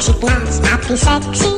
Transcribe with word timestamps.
ξυπνάς 0.00 0.56
απ' 0.74 0.84
τις 0.86 1.02
έξι 1.02 1.50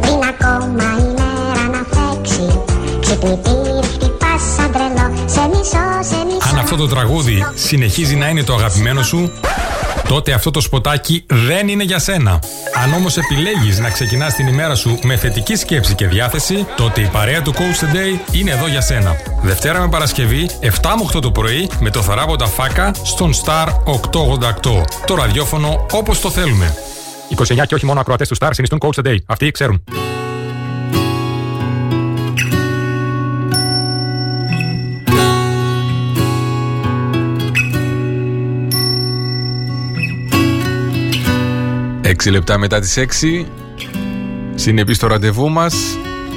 Πριν 0.00 0.20
ακόμα 0.28 0.88
η 0.98 1.08
μέρα 1.18 1.64
να 1.74 1.82
φέξει 1.92 2.60
Ξυπνητήρι 3.00 3.80
χτυπάς 3.92 4.42
σαν 4.56 4.72
τρελό 4.72 5.06
Σε 5.26 5.40
μισό, 5.48 5.84
σε 6.10 6.24
μισό 6.24 6.48
Αν 6.50 6.58
αυτό 6.58 6.76
το 6.76 6.86
τραγούδι 6.88 7.46
συνεχίζει 7.54 8.14
να 8.14 8.28
είναι 8.28 8.42
το 8.42 8.54
αγαπημένο 8.54 9.02
σου, 9.02 9.32
τότε 10.08 10.32
αυτό 10.32 10.50
το 10.50 10.60
σποτάκι 10.60 11.24
δεν 11.26 11.68
είναι 11.68 11.82
για 11.82 11.98
σένα. 11.98 12.38
Αν 12.84 12.92
όμως 12.92 13.16
επιλέγεις 13.16 13.78
να 13.78 13.90
ξεκινάς 13.90 14.34
την 14.34 14.46
ημέρα 14.46 14.74
σου 14.74 14.98
με 15.02 15.16
θετική 15.16 15.56
σκέψη 15.56 15.94
και 15.94 16.06
διάθεση, 16.06 16.66
τότε 16.76 17.00
η 17.00 17.08
παρέα 17.12 17.42
του 17.42 17.52
Coach 17.54 17.84
Today 17.84 18.34
είναι 18.34 18.50
εδώ 18.50 18.66
για 18.66 18.80
σένα. 18.80 19.16
Δευτέρα 19.42 19.80
με 19.80 19.88
Παρασκευή, 19.88 20.50
7 20.60 20.66
με 20.96 21.16
8 21.16 21.20
το 21.20 21.30
πρωί, 21.30 21.70
με 21.80 21.90
το 21.90 22.02
θαράποντα 22.02 22.46
φάκα 22.46 22.90
στον 23.02 23.32
Star 23.34 23.66
888. 23.66 24.84
Το 25.06 25.14
ραδιόφωνο 25.14 25.86
όπως 25.90 26.20
το 26.20 26.30
θέλουμε. 26.30 26.74
29 27.36 27.66
και 27.66 27.74
όχι 27.74 27.86
μόνο 27.86 28.00
ακροατές 28.00 28.28
του 28.28 28.36
Star 28.40 28.48
συνιστούν 28.52 28.78
Coach 28.82 29.02
Today. 29.02 29.16
Αυτοί 29.26 29.50
ξέρουν. 29.50 29.84
Έξι 42.08 42.30
λεπτά 42.30 42.58
μετά 42.58 42.80
τις 42.80 42.98
6 42.98 43.44
Συνεπείς 44.54 44.96
στο 44.96 45.06
ραντεβού 45.06 45.50
μας 45.50 45.74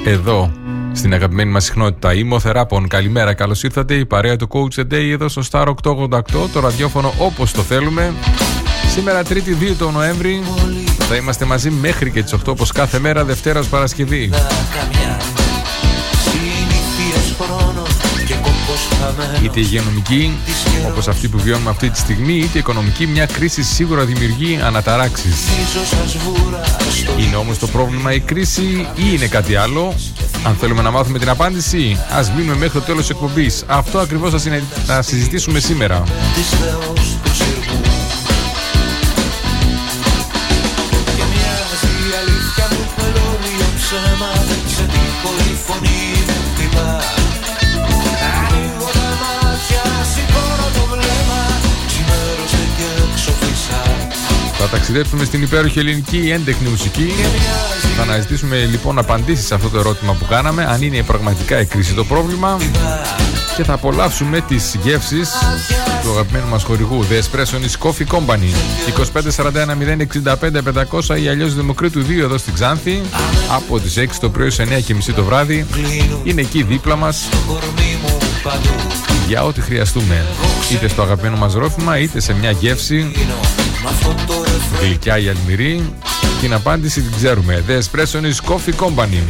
Εδώ 0.05 0.51
στην 0.93 1.13
αγαπημένη 1.13 1.51
μας 1.51 1.63
συχνότητα 1.63 2.13
Είμαι 2.13 2.35
ο 2.35 2.39
Θεράπων 2.39 2.87
Καλημέρα 2.87 3.33
καλώς 3.33 3.63
ήρθατε 3.63 3.93
Η 3.93 4.05
παρέα 4.05 4.35
του 4.35 4.47
Coach 4.51 4.79
a 4.79 4.93
Day 4.93 5.09
εδώ 5.11 5.29
στο 5.29 5.41
Star 5.51 5.67
888 5.83 6.21
Το 6.53 6.59
ραδιόφωνο 6.59 7.13
όπως 7.19 7.51
το 7.51 7.61
θέλουμε 7.61 8.13
Σήμερα 8.91 9.21
3η 9.29 9.71
2 9.71 9.75
το 9.77 9.91
Νοέμβρη 9.91 10.43
Θα 10.97 11.15
είμαστε 11.15 11.45
μαζί 11.45 11.69
μέχρι 11.69 12.11
και 12.11 12.23
τις 12.23 12.33
8 12.35 12.37
Όπως 12.45 12.71
κάθε 12.71 12.99
μέρα 12.99 13.23
Δευτέρας 13.23 13.63
ως 13.63 13.69
Παρασκευή 13.69 14.29
Είτε 19.43 19.59
υγειονομική, 19.59 20.37
όπως 20.89 21.07
αυτή 21.07 21.27
που 21.27 21.39
βιώνουμε 21.39 21.69
αυτή 21.69 21.89
τη 21.89 21.97
στιγμή, 21.97 22.33
είτε 22.33 22.57
οικονομική, 22.57 23.07
μια 23.07 23.25
κρίση 23.25 23.63
σίγουρα 23.63 24.05
δημιουργεί 24.05 24.59
αναταράξεις. 24.63 25.35
Είναι 27.19 27.35
όμως 27.35 27.57
το 27.57 27.67
πρόβλημα 27.67 28.13
η 28.13 28.19
κρίση 28.19 28.87
ή 28.95 29.03
είναι 29.13 29.27
κάτι 29.27 29.55
άλλο; 29.55 29.93
Αν 30.43 30.55
θέλουμε 30.55 30.81
να 30.81 30.91
μάθουμε 30.91 31.19
την 31.19 31.29
απάντηση, 31.29 31.97
ας 32.09 32.31
μείνουμε 32.31 32.55
μέχρι 32.55 32.79
το 32.79 32.85
τέλος 32.85 33.01
της 33.01 33.09
εκπομπής. 33.09 33.63
Αυτό 33.67 33.99
ακριβώς 33.99 34.31
θα, 34.31 34.37
συνε... 34.37 34.63
θα 34.85 35.01
συζητήσουμε 35.01 35.59
σήμερα. 35.59 36.03
Θα 54.57 54.69
ταξιδέψουμε 54.69 55.25
στην 55.25 55.41
υπέροχη 55.41 55.79
ελληνική 55.79 56.29
έντεχνη 56.33 56.69
μουσική. 56.69 57.11
Θα 57.95 58.01
αναζητήσουμε 58.01 58.65
λοιπόν 58.65 58.97
απαντήσεις 58.97 59.45
σε 59.45 59.53
αυτό 59.53 59.69
το 59.69 59.79
ερώτημα 59.79 60.13
που 60.13 60.25
κάναμε, 60.25 60.65
αν 60.65 60.81
είναι 60.81 61.03
πραγματικά 61.03 61.59
η 61.59 61.65
κρίση 61.65 61.93
το 61.93 62.05
πρόβλημα. 62.05 62.57
Και 63.55 63.63
θα 63.63 63.73
απολαύσουμε 63.73 64.41
τις 64.41 64.75
γεύσεις 64.83 65.29
του 66.01 66.11
αγαπημένου 66.11 66.47
μας 66.47 66.63
χορηγού 66.63 67.05
The 67.09 67.13
Espresso 67.13 67.87
Coffee 67.87 68.17
Company. 68.17 68.51
2541 69.33 69.75
065 70.33 70.61
500 71.11 71.21
ή 71.21 71.27
αλλιώς 71.27 71.55
Δημοκρίτου 71.55 72.01
2 72.01 72.09
εδώ 72.19 72.37
στην 72.37 72.53
Ξάνθη 72.53 73.01
από 73.55 73.79
τις 73.79 73.97
6 73.97 74.05
το 74.19 74.29
πρωί 74.29 74.49
σε 74.49 74.63
9 74.63 74.81
και 74.85 74.95
μισή 74.95 75.13
το 75.13 75.23
βράδυ. 75.23 75.65
Είναι 76.23 76.41
εκεί 76.41 76.63
δίπλα 76.63 76.95
μας 76.95 77.29
για 79.27 79.43
ό,τι 79.43 79.61
χρειαστούμε. 79.61 80.25
Είτε 80.71 80.87
στο 80.87 81.01
αγαπημένο 81.01 81.37
μας 81.37 81.53
ρόφημα 81.53 81.97
είτε 81.99 82.19
σε 82.19 82.33
μια 82.33 82.51
γεύση. 82.51 83.11
Γλυκιά 84.81 85.17
ή 85.17 85.29
αλμυρή. 85.29 85.93
Την 86.41 86.53
απάντηση 86.53 87.01
την 87.01 87.11
ξέρουμε. 87.15 87.63
The 87.67 87.71
Espresso 87.71 88.21
Coffee 88.49 88.85
Company. 88.85 89.23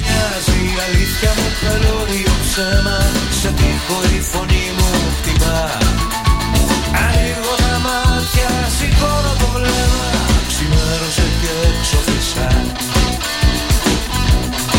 Σε 3.42 3.54
τείχο 3.58 4.02
η 4.18 4.22
φωνή 4.22 4.72
μου 4.78 4.90
χτυπάς 5.22 5.81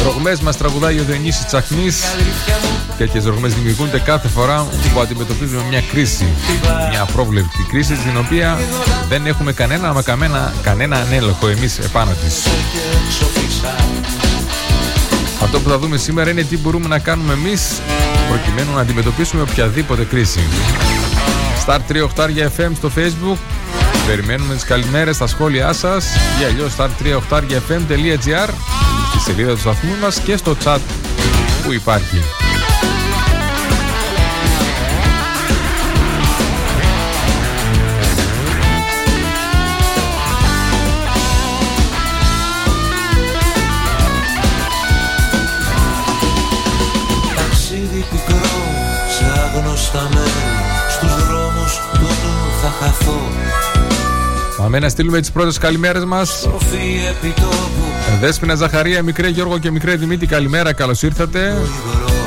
Ρογμές 0.05 0.41
μας 0.41 0.57
τραγουδάει 0.57 0.99
ο 0.99 1.05
Διονύσης 1.05 1.47
Τσαχνής. 1.47 2.03
Τέτοιες 2.99 3.25
ρογμές 3.25 3.55
δημιουργούνται 3.55 3.99
κάθε 3.99 4.29
φορά 4.29 4.67
που 4.95 5.01
αντιμετωπίζουμε 5.01 5.63
μια 5.69 5.83
κρίση. 5.93 6.27
Μια 6.91 7.03
απρόβλεπτη 7.03 7.67
κρίση 7.71 7.97
στην 7.97 8.17
οποία 8.17 8.59
δεν 9.09 9.27
έχουμε 9.27 9.53
κανένα 9.53 9.93
μα 9.93 10.03
κανένα, 10.03 10.53
κανένα 10.63 10.97
ανέλογο 10.97 11.49
εμείς 11.49 11.79
επάνω 11.79 12.11
της. 12.25 12.47
Αυτό 15.43 15.61
που 15.61 15.69
θα 15.69 15.79
δούμε 15.79 15.97
σήμερα 15.97 16.31
είναι 16.31 16.43
τι 16.43 16.59
μπορούμε 16.59 16.89
να 16.89 16.99
κάνουμε 16.99 17.33
εμείς 17.33 17.81
προκειμένου 18.29 18.75
να 18.75 18.81
αντιμετωπίσουμε 18.81 19.43
οποιαδήποτε 19.43 20.05
κρίση. 20.05 20.41
Star 21.67 21.79
3 21.89 22.03
οχτάρια 22.05 22.53
FM 22.59 22.71
στο 22.77 22.91
facebook. 22.97 23.39
Περιμένουμε 24.07 24.55
τις 24.55 24.65
καλημέρες 24.65 25.17
στα 25.17 25.27
σχόλιά 25.27 25.73
σας. 25.73 26.05
Ή 26.41 26.45
αλλιώς 26.45 26.73
star3οχτάρια.fm.gr 26.79 28.49
στη 28.49 28.82
σελίδα 29.23 29.53
του 29.53 29.59
σταθμού 29.59 29.97
μας 30.01 30.21
και 30.21 30.37
στο 30.37 30.57
chat 30.65 30.79
που 31.65 31.73
υπάρχει. 31.73 32.19
άγνωστα 49.55 50.09
μέρη 50.15 50.31
Στους 50.91 51.27
δρόμους 51.27 51.77
του 51.93 52.07
θα 52.63 52.69
χαθώ 52.81 53.21
Πάμε 54.57 54.79
να 54.79 54.89
στείλουμε 54.89 55.21
τις 55.21 55.33
πρώτες 55.33 55.59
καλημέρες 55.59 56.05
μας 56.05 56.49
Δέσποινα 58.21 58.55
Ζαχαρία, 58.55 59.03
μικρέ 59.03 59.29
Γιώργο 59.29 59.59
και 59.59 59.71
μικρέ 59.71 59.97
Δημήτρη 59.97 60.27
Καλημέρα, 60.27 60.73
καλώς 60.73 61.03
ήρθατε. 61.03 61.57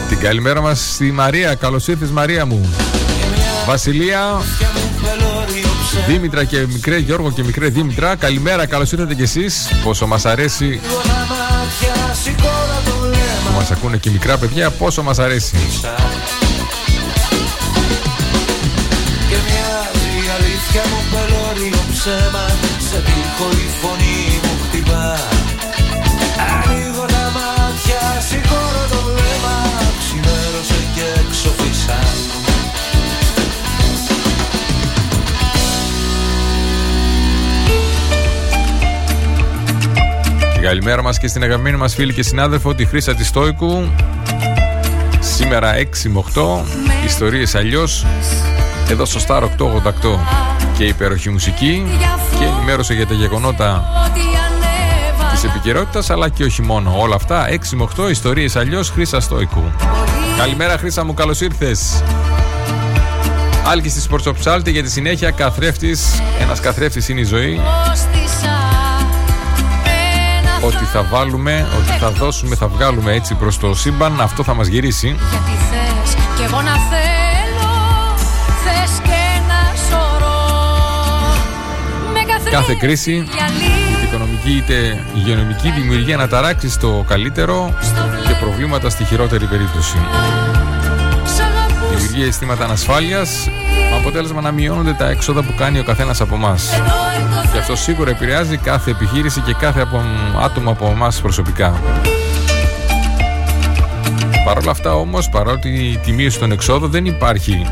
Την 0.09 0.19
καλημέρα 0.19 0.61
μας 0.61 0.93
στη 0.93 1.11
Μαρία, 1.11 1.55
καλώς 1.55 1.87
ήρθες 1.87 2.09
Μαρία 2.09 2.45
μου. 2.45 2.69
Βασιλεία 3.65 4.41
Δήμητρα 6.07 6.43
και 6.43 6.65
μικρέ 6.67 6.97
Γιώργο 6.97 7.31
και 7.31 7.43
μικρέ 7.43 7.67
Δήμητρα 7.67 8.15
Καλημέρα, 8.15 8.65
καλώς 8.65 8.91
ήρθατε 8.91 9.13
κι 9.13 9.21
εσείς. 9.21 9.69
Πόσο 9.83 10.07
μας 10.07 10.25
αρέσει. 10.25 10.79
Που 13.47 13.53
μας 13.55 13.71
ακούνε 13.71 13.97
και 13.97 14.09
μικρά 14.09 14.37
παιδιά 14.37 14.69
Πόσο 14.69 15.03
μας 15.03 15.19
αρέσει. 15.19 15.55
Αλήθεια 20.37 20.83
μου 20.91 21.01
πελώριο 21.11 21.79
ψέμα 21.91 22.45
Σε 22.89 22.97
τείχο 23.05 23.47
Καλημέρα 40.65 41.03
μας 41.03 41.17
και 41.17 41.27
στην 41.27 41.43
αγαπημένη 41.43 41.77
μας 41.77 41.93
φίλη 41.93 42.13
και 42.13 42.23
συνάδελφο 42.23 42.75
τη 42.75 42.85
Χρύσα 42.85 43.15
της 43.15 43.27
Στόικου 43.27 43.89
Σήμερα 45.19 45.73
6 45.75 45.79
με 46.03 46.23
8 46.35 46.41
Ιστορίες 47.05 47.55
αλλιώς 47.55 48.05
εδώ 48.89 49.05
στο 49.05 49.19
Star 49.27 49.43
888 49.43 49.49
και 50.77 50.83
υπέροχη 50.83 51.29
μουσική 51.29 51.83
και 52.39 52.45
ενημέρωσε 52.45 52.93
για 52.93 53.07
τα 53.07 53.13
γεγονότα 53.13 53.83
της 55.31 55.43
επικαιρότητας, 55.43 56.09
αλλά 56.09 56.29
και 56.29 56.43
όχι 56.43 56.61
μόνο. 56.61 56.93
Όλα 56.97 57.15
αυτά 57.15 57.47
6 57.49 57.75
με 57.75 57.87
8 57.97 58.09
ιστορίες 58.09 58.55
αλλιώς 58.55 58.89
Χρύσα 58.89 59.19
Στόικου. 59.19 59.71
Καλημέρα 60.37 60.77
Χρύσα 60.77 61.05
μου, 61.05 61.13
καλώς 61.13 61.41
ήρθες. 61.41 62.03
Άλκης 63.67 63.91
στη 63.91 64.01
Σπορτσοψάλτη 64.01 64.71
για 64.71 64.83
τη 64.83 64.89
συνέχεια 64.89 65.31
καθρέφτης. 65.31 66.21
Ένας 66.41 66.59
καθρέφτης 66.59 67.09
είναι 67.09 67.19
η 67.19 67.23
ζωή. 67.23 67.61
Ό,τι 70.65 70.85
θα 70.85 71.03
βάλουμε, 71.03 71.67
ό,τι 71.77 71.97
θα 71.99 72.11
δώσουμε, 72.11 72.55
θα 72.55 72.67
βγάλουμε 72.67 73.13
έτσι 73.13 73.33
προς 73.33 73.57
το 73.57 73.75
σύμπαν, 73.75 74.21
αυτό 74.21 74.43
θα 74.43 74.53
μας 74.53 74.67
γυρίσει. 74.67 75.07
Γιατί 75.07 75.51
θες 75.69 76.15
και 76.37 76.43
εγώ 76.43 76.61
να 76.61 76.75
κάθε 82.55 82.75
κρίση, 82.79 83.11
γιατί 83.11 84.03
οικονομική 84.03 84.51
είτε 84.51 85.05
υγειονομική 85.15 85.71
δημιουργεί 85.71 86.13
αναταράξει 86.13 86.69
στο 86.69 87.05
καλύτερο 87.07 87.73
και 88.27 88.35
προβλήματα 88.39 88.89
στη 88.89 89.03
χειρότερη 89.03 89.45
περίπτωση. 89.45 89.97
Δημιουργεί 91.97 92.23
αισθήματα 92.27 92.63
ανασφάλειας 92.63 93.49
με 93.91 93.97
αποτέλεσμα 93.97 94.41
να 94.41 94.51
μειώνονται 94.51 94.93
τα 94.93 95.09
έξοδα 95.09 95.43
που 95.43 95.53
κάνει 95.57 95.79
ο 95.79 95.83
καθένας 95.83 96.21
από 96.21 96.35
εμάς. 96.35 96.69
Και 97.51 97.57
αυτό 97.57 97.75
σίγουρα 97.75 98.09
επηρεάζει 98.09 98.57
κάθε 98.57 98.91
επιχείρηση 98.91 99.41
και 99.41 99.53
κάθε 99.53 99.87
άτομο 100.43 100.71
από 100.71 100.87
εμάς 100.87 101.21
προσωπικά. 101.21 101.81
Παρ' 104.45 104.57
όλα 104.57 104.71
αυτά 104.71 104.95
όμως, 104.95 105.29
παρότι 105.29 105.99
τη 106.03 106.11
μείωση 106.11 106.39
των 106.39 106.51
εξόδων 106.51 106.91
δεν 106.91 107.05
υπάρχει 107.05 107.65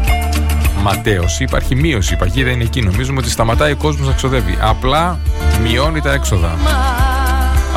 ματέωση, 0.84 1.44
υπάρχει 1.44 1.76
μείωση. 1.76 2.14
Η 2.14 2.18
παγίδα 2.18 2.50
είναι 2.50 2.64
εκεί. 2.64 2.82
Νομίζουμε 2.82 3.20
ότι 3.20 3.30
σταματάει 3.30 3.72
ο 3.72 3.76
κόσμος 3.76 4.08
να 4.08 4.14
ξοδεύει. 4.14 4.58
Απλά 4.62 5.20
μειώνει 5.64 6.02
τα 6.02 6.14
έξοδα. 6.14 6.56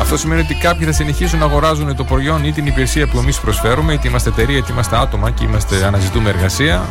Αυτό 0.09 0.19
σημαίνει 0.19 0.41
ότι 0.41 0.53
κάποιοι 0.53 0.85
θα 0.85 0.91
συνεχίσουν 0.91 1.39
να 1.39 1.45
αγοράζουν 1.45 1.95
το 1.95 2.03
προϊόν 2.03 2.43
ή 2.43 2.51
την 2.51 2.65
υπηρεσία 2.65 3.07
που 3.07 3.17
εμεί 3.17 3.33
προσφέρουμε, 3.41 3.93
είτε 3.93 4.07
είμαστε 4.07 4.29
εταιρεία, 4.29 4.57
είτε 4.57 4.71
είμαστε 4.71 4.97
άτομα 4.97 5.31
και 5.31 5.43
είμαστε 5.43 5.85
αναζητούμε 5.85 6.29
εργασία. 6.29 6.85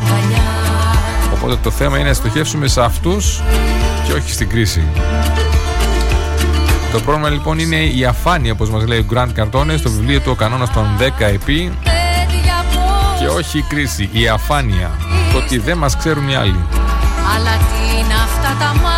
Οπότε 1.33 1.55
το 1.63 1.71
θέμα 1.71 1.97
είναι 1.97 2.07
να 2.07 2.13
στοχεύσουμε 2.13 2.67
σε 2.67 2.81
αυτούς 2.81 3.41
και 4.05 4.13
όχι 4.13 4.31
στην 4.31 4.49
κρίση. 4.49 4.83
Το 6.91 6.99
πρόβλημα 6.99 7.29
λοιπόν 7.29 7.59
είναι 7.59 7.75
η 7.75 8.05
αφάνεια, 8.05 8.51
όπως 8.51 8.69
μας 8.69 8.85
λέει 8.85 8.99
ο 8.99 9.03
Γκραντ 9.03 9.31
Καρτόνε 9.31 9.77
στο 9.77 9.89
βιβλίο 9.89 10.19
του 10.19 10.31
«Ο 10.31 10.35
κανόνας 10.35 10.71
των 10.71 10.85
10 10.99 11.03
επί» 11.19 11.71
και 13.19 13.27
όχι 13.27 13.57
η 13.57 13.65
κρίση, 13.69 14.09
η 14.11 14.27
αφάνεια 14.27 14.91
το 15.31 15.37
ότι 15.37 15.57
δεν 15.57 15.77
μας 15.77 15.97
ξέρουν 15.97 16.29
οι 16.29 16.35
άλλοι. 16.35 16.65
Αλλά 17.35 17.51
τι 17.51 17.97
είναι 17.97 18.13
αυτά 18.13 18.65
τα 18.65 18.79
μάτια 18.81 18.96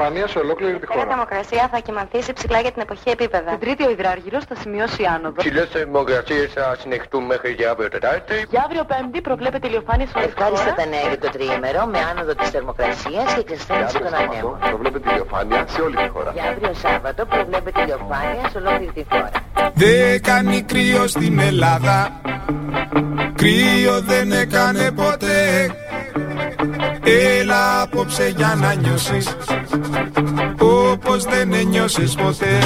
ηλιοφάνεια 0.00 0.26
σε 0.26 0.38
ολόκληρη 0.38 0.78
τη 0.78 0.86
χώρα. 0.86 1.04
Η 1.04 1.08
θερμοκρασία 1.08 1.68
θα 1.72 1.78
κοιμανθήσει 1.86 2.32
ψηλά 2.32 2.58
για 2.60 2.72
την 2.72 2.82
εποχή 2.86 3.08
επίπεδα. 3.16 3.50
Την 3.50 3.60
Τρίτη 3.64 3.82
ο 3.88 3.90
υδράργυρος 3.90 4.44
θα 4.44 4.54
σημειώσει 4.62 5.02
άνοδο. 5.14 5.36
Ψηλές 5.42 5.68
θερμοκρασίες 5.72 6.52
θα 6.52 6.76
συνεχτούν 6.80 7.22
μέχρι 7.32 7.54
και 7.54 7.66
αύριο 7.66 7.88
Τετάρτη. 7.88 8.36
Για 8.50 8.62
αύριο 8.66 8.84
Πέμπτη 8.90 9.20
προβλέπεται 9.20 9.66
ηλιοφάνεια 9.66 10.06
σε 10.06 10.12
όλη 10.18 10.26
τη 10.26 10.32
χώρα. 10.32 10.46
Ευχάριστα 10.46 10.72
τα 10.80 10.86
νέα 10.94 11.06
για 11.12 11.18
το 11.24 11.28
τριήμερο 11.36 11.80
με 11.92 11.98
άνοδο 12.10 12.32
της 12.34 12.48
θερμοκρασίας 12.54 13.28
και 13.34 13.42
εξασθένηση 13.46 13.98
των 14.04 14.14
ανέμων. 14.20 14.54
Προβλέπεται 14.72 15.06
ηλιοφάνεια 15.12 15.60
σε 15.74 15.80
όλη 15.86 15.96
τη 16.02 16.08
χώρα. 16.14 16.30
Για 16.36 16.44
αύριο 16.50 16.72
Σάββατο 16.84 17.20
προβλέπεται 17.32 17.78
ηλιοφάνεια 17.84 18.44
σε 18.52 18.56
ολόκληρη 18.58 18.92
τη 18.98 19.04
χώρα. 19.10 19.30
Δεν 19.74 20.22
κάνει 20.22 20.62
κρύο 20.62 21.06
στην 21.14 21.38
Ελλάδα. 21.50 21.96
Κρύο 23.40 23.94
δεν 24.00 24.32
έκανε 24.32 24.84
ποτέ 24.90 25.40
Έλα 27.04 27.80
απόψε 27.80 28.32
για 28.36 28.54
να 28.60 28.74
νιώσεις 28.74 29.36
Όπως 30.58 31.24
δεν 31.24 31.52
ένιωσες 31.52 32.14
ποτέ 32.14 32.58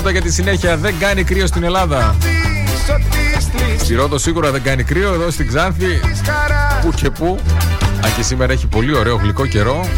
Λοκομότα 0.00 0.20
για 0.20 0.30
τη 0.30 0.34
συνέχεια 0.34 0.76
δεν 0.76 0.94
κάνει 0.98 1.24
κρύο 1.24 1.46
στην 1.46 1.64
Ελλάδα. 1.64 2.16
Στη 3.78 3.94
Ρόδο 3.94 4.18
σίγουρα 4.18 4.50
δεν 4.50 4.62
κάνει 4.62 4.82
κρύο, 4.82 5.14
εδώ 5.14 5.30
στην 5.30 5.48
Ξάνθη 5.48 6.00
που 6.82 6.90
και 6.90 7.10
που. 7.10 7.38
Αν 8.04 8.14
και 8.16 8.22
σήμερα 8.22 8.52
έχει 8.52 8.66
πολύ 8.66 8.96
ωραίο 8.96 9.16
γλυκό 9.16 9.46
καιρό. 9.46 9.88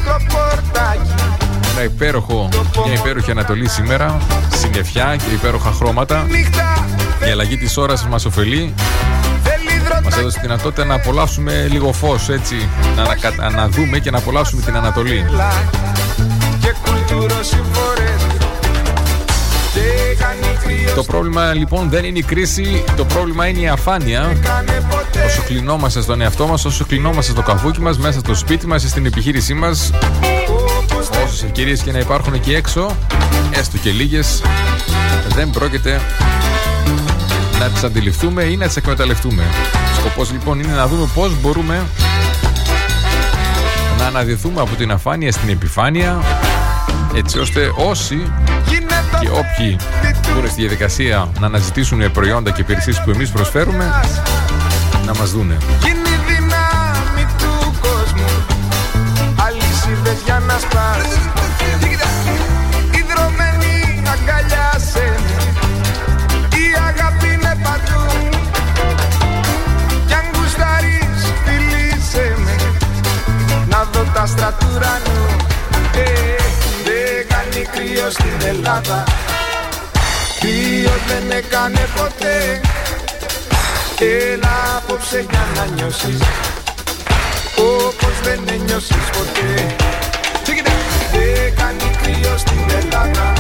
Ένα 1.73 1.83
υπέροχο, 1.85 2.49
μια 2.87 2.95
υπέροχη 2.95 3.31
Ανατολή 3.31 3.69
σήμερα. 3.69 4.19
Συννεφιά 4.55 5.17
και 5.17 5.35
υπέροχα 5.35 5.73
χρώματα. 5.73 6.27
Η 7.27 7.31
αλλαγή 7.31 7.57
της 7.57 7.77
ώρας 7.77 8.07
μας 8.07 8.25
ωφελεί. 8.25 8.75
Μας 10.05 10.17
έδωσε 10.17 10.37
τη 10.37 10.47
δυνατότητα 10.47 10.85
να 10.85 10.95
απολαύσουμε 10.95 11.67
λίγο 11.71 11.93
φως, 11.93 12.29
έτσι. 12.29 12.69
Να, 13.37 13.51
να 13.51 13.69
δούμε 13.69 13.99
και 13.99 14.11
να 14.11 14.19
απολαύσουμε 14.19 14.63
την 14.63 14.77
Ανατολή. 14.77 15.25
Το 20.95 21.03
πρόβλημα 21.03 21.55
λοιπόν 21.55 21.89
δεν 21.89 22.05
είναι 22.05 22.19
η 22.19 22.23
κρίση, 22.23 22.85
το 22.97 23.05
πρόβλημα 23.05 23.47
είναι 23.47 23.61
η 23.61 23.69
αφάνεια. 23.69 24.37
Όσο 25.27 25.43
κλεινόμαστε 25.47 26.01
στον 26.01 26.21
εαυτό 26.21 26.47
μας, 26.47 26.65
όσο 26.65 26.85
κλεινόμαστε 26.85 27.33
στο 27.33 27.43
καβούκι 27.43 27.81
μας, 27.81 27.99
μέσα 27.99 28.19
στο 28.19 28.35
σπίτι 28.35 28.67
μας, 28.67 28.83
στην 28.83 29.07
επιχείρησή 29.07 29.55
μας, 29.55 29.91
όσο 31.03 31.23
Όσες 31.25 31.43
ευκαιρίες 31.43 31.83
και 31.83 31.93
να 31.93 31.99
υπάρχουν 31.99 32.35
εκεί 32.35 32.55
έξω, 32.55 32.97
έστω 33.51 33.79
και 33.79 33.91
λίγες, 33.91 34.43
δεν 35.35 35.51
πρόκειται 35.51 36.01
να 37.59 37.69
τις 37.69 37.83
αντιληφθούμε 37.83 38.43
ή 38.43 38.57
να 38.57 38.67
τις 38.67 38.77
εκμεταλλευτούμε. 38.77 39.43
Σκοπός 39.97 40.33
λοιπόν 40.33 40.61
είναι 40.61 40.73
να 40.73 40.87
δούμε 40.87 41.09
πώς 41.15 41.41
μπορούμε 41.41 41.87
να 43.99 44.07
αναδυθούμε 44.07 44.61
από 44.61 44.75
την 44.75 44.91
αφάνεια 44.93 45.33
στην 45.33 45.49
επιφάνεια 45.49 46.23
έτσι 47.15 47.39
ώστε 47.39 47.73
όσοι 47.77 48.33
και 48.62 48.62
όποιοι 49.33 49.77
μπουν 50.35 50.49
στη 50.49 50.61
διαδικασία 50.61 51.29
να 51.41 51.47
αναζητήσουν 51.47 52.13
προϊόντα 52.13 52.51
και 52.51 52.61
υπηρεσίες 52.61 53.03
που 53.05 53.11
εμείς 53.11 53.31
προσφέρουμε 53.31 53.91
να 55.07 55.15
μας 55.15 55.31
δούνε. 55.31 55.57
για 60.25 60.43
να 60.47 60.59
σπάσει. 60.59 61.21
Η 62.91 63.05
δρομένη 63.11 64.03
αγκαλιάσε 64.13 65.15
Η 66.51 66.67
αγάπη 66.89 67.27
είναι 67.27 67.57
παντού. 67.63 68.29
Κι 70.07 70.15
αν 70.15 70.25
γουστάρεις 70.35 71.23
φιλήσε 71.45 72.35
με 72.45 72.57
Να 73.69 73.89
δω 73.93 74.05
τα 74.15 74.27
στρατουρανού 74.27 75.27
ε, 75.95 76.03
Δεν 76.03 76.03
κάνει 76.03 76.42
κρύο 77.83 78.11
στην 78.11 78.49
Ελλάδα. 78.49 79.05
Κρύο 80.41 80.95
δεν 81.09 81.31
έκανε 81.31 81.89
ποτέ. 81.97 82.61
Έλα 83.99 84.77
απόψε 84.77 85.27
για 85.31 85.47
να 85.57 85.65
νιώσεις. 85.75 86.21
Όπως 87.57 88.15
δεν 88.23 88.41
ένιωσες 88.49 89.07
ποτέ. 89.13 89.77
Δεν 91.13 91.55
κάνει 91.57 91.97
κρύο 92.03 92.37
στην 92.37 92.61
Ελλάδα 92.81 93.33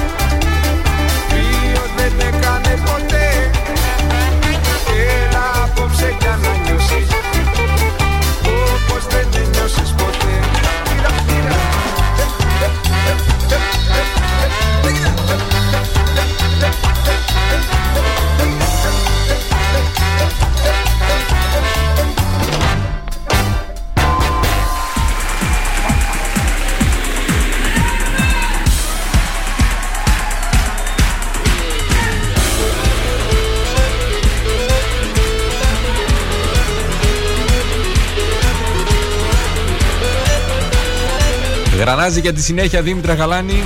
Γρανάζι 41.95 42.21
για 42.21 42.33
τη 42.33 42.43
συνέχεια 42.43 42.83
Δήμητρα 42.83 43.15
Γαλάνη 43.15 43.63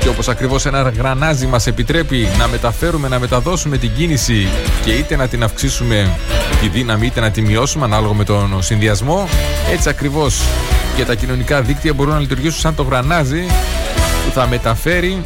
και 0.00 0.08
όπως 0.08 0.28
ακριβώς 0.28 0.66
ένα 0.66 0.80
γρανάζι 0.80 1.46
μας 1.46 1.66
επιτρέπει 1.66 2.28
να 2.38 2.48
μεταφέρουμε, 2.48 3.08
να 3.08 3.18
μεταδώσουμε 3.18 3.76
την 3.76 3.94
κίνηση 3.94 4.48
και 4.84 4.90
είτε 4.90 5.16
να 5.16 5.28
την 5.28 5.42
αυξήσουμε 5.42 6.16
τη 6.60 6.68
δύναμη 6.68 7.06
είτε 7.06 7.20
να 7.20 7.30
τη 7.30 7.40
μειώσουμε 7.40 7.84
ανάλογα 7.84 8.14
με 8.14 8.24
τον 8.24 8.62
συνδυασμό 8.62 9.28
έτσι 9.72 9.88
ακριβώς 9.88 10.42
και 10.96 11.04
τα 11.04 11.14
κοινωνικά 11.14 11.62
δίκτυα 11.62 11.92
μπορούν 11.92 12.12
να 12.12 12.20
λειτουργήσουν 12.20 12.60
σαν 12.60 12.74
το 12.74 12.82
γρανάζι 12.82 13.46
που 14.24 14.32
θα 14.34 14.46
μεταφέρει 14.46 15.24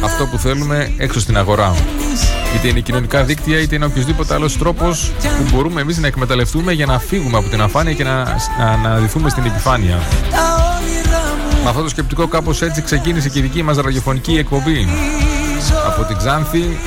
αυτό 0.00 0.26
που 0.26 0.38
θέλουμε 0.38 0.92
έξω 0.96 1.20
στην 1.20 1.36
αγορά. 1.36 1.74
Είτε 2.54 2.68
είναι 2.68 2.80
κοινωνικά 2.80 3.22
δίκτυα, 3.22 3.60
είτε 3.60 3.74
είναι 3.74 3.84
οποιοδήποτε 3.84 4.34
άλλος 4.34 4.58
τρόπος 4.58 5.12
που 5.20 5.54
μπορούμε 5.54 5.80
εμείς 5.80 5.98
να 5.98 6.06
εκμεταλλευτούμε 6.06 6.72
για 6.72 6.86
να 6.86 6.98
φύγουμε 6.98 7.38
από 7.38 7.48
την 7.48 7.60
αφάνεια 7.60 7.92
και 7.92 8.04
να, 8.04 8.24
να 8.58 8.66
αναδυθούμε 8.66 9.28
στην 9.28 9.44
επιφάνεια. 9.44 10.00
Με 11.62 11.70
αυτό 11.70 11.82
το 11.82 11.88
σκεπτικό, 11.88 12.26
κάπως 12.28 12.62
έτσι 12.62 12.82
ξεκίνησε 12.82 13.28
και 13.28 13.38
η 13.38 13.42
δική 13.42 13.62
μας 13.62 13.76
ραδιοφωνική 13.76 14.36
εκπομπή. 14.36 14.88
Από 15.86 16.04
την 16.04 16.16
Ξάνθη, 16.16 16.78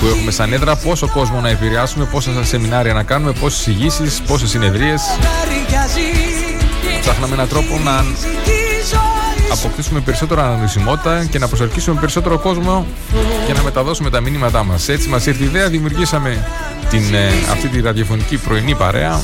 που 0.00 0.06
έχουμε 0.06 0.30
σαν 0.30 0.52
έδρα, 0.52 0.76
πόσο 0.76 1.08
κόσμο 1.08 1.40
να 1.40 1.48
επηρεάσουμε, 1.48 2.04
πόσα 2.04 2.44
σεμινάρια 2.44 2.92
να 2.92 3.02
κάνουμε, 3.02 3.32
πόσες 3.32 3.66
ηγήσει, 3.66 4.22
πόσες 4.26 4.50
συνεδρίες. 4.50 5.02
Ψάχναμε 7.00 7.34
έναν 7.34 7.48
τρόπο 7.48 7.78
να 7.84 8.04
αποκτήσουμε 9.52 10.00
περισσότερο 10.00 10.42
αναγνωσιμότητα 10.42 11.24
και 11.24 11.38
να 11.38 11.48
προσελκύσουμε 11.48 12.00
περισσότερο 12.00 12.38
κόσμο 12.38 12.86
και 13.46 13.52
να 13.52 13.62
μεταδώσουμε 13.62 14.10
τα 14.10 14.20
μηνύματά 14.20 14.64
μας. 14.64 14.88
Έτσι 14.88 15.08
μας 15.08 15.26
ήρθε 15.26 15.42
η 15.42 15.46
ιδέα, 15.46 15.68
δημιουργήσαμε 15.68 16.46
την, 16.90 17.14
ε, 17.14 17.28
αυτή 17.50 17.68
τη 17.68 17.80
ραδιοφωνική 17.80 18.36
πρωινή 18.36 18.74
παρέα 18.74 19.20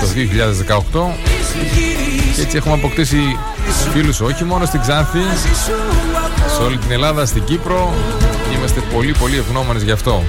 το 0.00 0.08
2018 0.08 1.14
και 2.34 2.42
έτσι 2.42 2.56
έχουμε 2.56 2.74
αποκτήσει 2.74 3.38
φίλους 3.92 4.20
όχι 4.20 4.44
μόνο 4.44 4.64
στην 4.64 4.80
Ξάνθη, 4.80 5.20
σε 6.56 6.62
όλη 6.62 6.76
την 6.76 6.90
Ελλάδα, 6.90 7.26
στην 7.26 7.44
Κύπρο 7.44 7.94
και 8.50 8.56
είμαστε 8.56 8.80
πολύ 8.94 9.12
πολύ 9.12 9.36
ευγνώμονες 9.36 9.82
γι' 9.82 9.90
αυτό. 9.90 10.22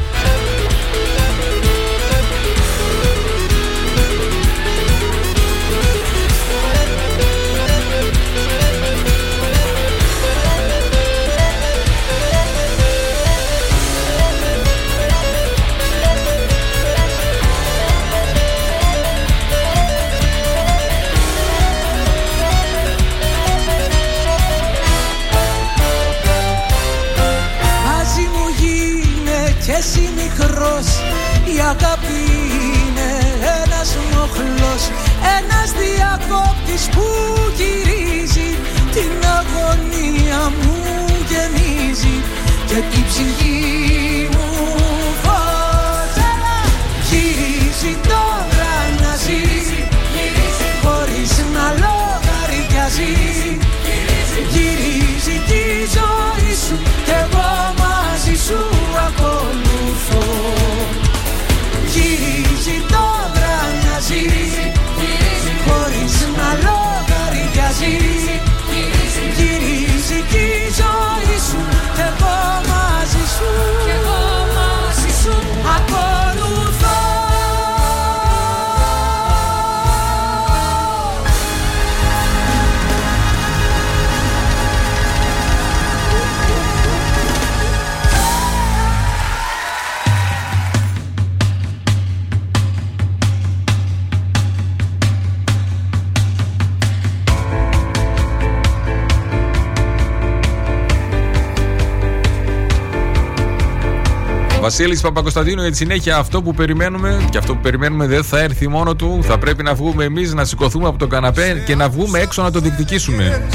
Παπακοσταντίνου 105.04 105.62
για 105.62 105.72
τη 105.72 105.78
συνέχεια 105.78 106.18
αυτό 106.18 106.42
που 106.42 106.54
περιμένουμε 106.54 107.28
και 107.30 107.38
αυτό 107.38 107.54
που 107.54 107.62
περιμένουμε 107.62 108.08
δεν 108.08 108.24
θα 108.24 108.40
έρθει 108.40 108.68
μόνο 108.68 108.96
του. 108.96 109.20
Θα 109.22 109.38
πρέπει 109.38 109.64
να 109.64 109.74
βγούμε 109.74 110.04
εμείς 110.04 110.34
να 110.34 110.46
σηκωθούμε 110.46 110.88
από 110.88 110.98
το 110.98 111.08
καναπέ 111.08 111.64
και 111.66 111.76
να 111.76 111.90
βγούμε 111.90 112.20
έξω 112.20 112.42
να 112.42 112.52
το 112.52 112.60
διεκδικήσουμε. 112.60 113.48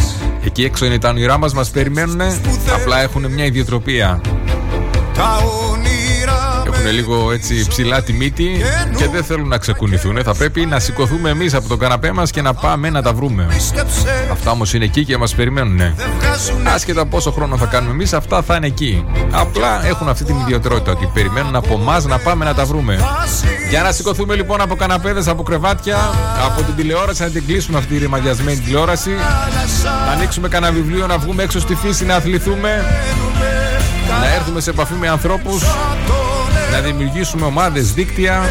Εκεί 0.45 0.65
έξω 0.65 0.85
είναι 0.85 0.99
τα 0.99 1.09
όνειρά 1.09 1.39
μας 1.39 1.55
μας 1.55 1.71
περιμένουν 1.71 2.21
απλά 2.75 3.01
έχουν 3.01 3.27
μια 3.33 3.45
ιδιοτροπία. 3.45 4.21
Τα 5.15 5.37
όνειρα 5.37 5.59
έχουν 5.61 5.68
λίγο 6.91 7.33
έτσι 7.33 7.67
ψηλά 7.69 8.03
τη 8.03 8.13
μύτη 8.13 8.61
και 8.97 9.09
δεν 9.09 9.25
θέλουν 9.25 9.49
να 9.49 9.59
ξεκουνηθούν. 9.59 10.23
Θα 10.25 10.35
πρέπει 10.35 10.67
να 10.67 10.79
σηκωθούμε 10.79 11.31
εμείς 11.31 11.55
από 11.55 11.69
τον 11.69 11.79
καναπέ 11.79 12.13
μας 12.13 12.31
και 12.31 12.43
να 12.43 12.55
πάμε 12.55 12.91
να 12.91 13.03
τα 13.03 13.13
βρούμε. 13.13 13.47
Αυτά 14.33 14.51
όμως 14.51 14.75
είναι 14.75 14.85
εκεί 14.85 15.05
και 15.05 15.17
μας 15.17 15.35
περιμένουν. 15.35 15.81
Άσχετα 16.75 17.07
πόσο 17.07 17.31
χρόνο 17.31 17.57
θα 17.57 17.67
κάνουμε 17.67 17.93
εμείς, 17.93 18.13
αυτά 18.13 18.43
θα 18.43 18.57
είναι 18.57 18.67
εκεί. 18.67 19.05
Απλά 19.31 19.87
έχουν 19.87 20.09
αυτή 20.09 20.25
την 20.25 20.37
ιδιαιτερότητα 20.39 20.91
ότι 20.91 21.11
περιμένουν 21.15 21.57
από 21.57 21.75
εμά 21.75 22.01
να 22.01 22.19
πάμε 22.19 22.45
να 22.45 22.55
τα 22.55 22.65
βρούμε. 22.65 22.99
Για 23.71 23.83
να 23.83 23.93
σηκωθούμε 23.93 24.35
λοιπόν 24.35 24.61
από 24.61 24.77
καναπέδες, 24.77 25.29
από 25.29 25.43
κρεβάτια, 25.43 25.97
από 26.47 26.63
την 26.63 26.75
τηλεόραση, 26.75 27.23
να 27.23 27.29
την 27.29 27.47
κλείσουμε 27.47 27.79
αυτή 27.79 27.95
τη 27.95 27.99
ρημαγιασμένη 27.99 28.59
τηλεόραση. 28.59 29.11
Να 30.07 30.13
ανοίξουμε 30.13 30.49
κανένα 30.49 30.73
βιβλίο, 30.73 31.07
να 31.07 31.19
βγούμε 31.19 31.43
έξω 31.43 31.61
στη 31.61 31.75
φύση, 31.75 32.05
να 32.05 32.15
αθληθούμε. 32.15 32.85
Να 34.21 34.35
έρθουμε 34.35 34.61
σε 34.61 34.71
επαφή 34.71 34.95
με 34.95 35.09
ανθρώπους. 35.09 35.63
Να 36.73 36.81
δημιουργήσουμε 36.81 37.45
ομάδες, 37.45 37.93
δίκτυα. 37.93 38.49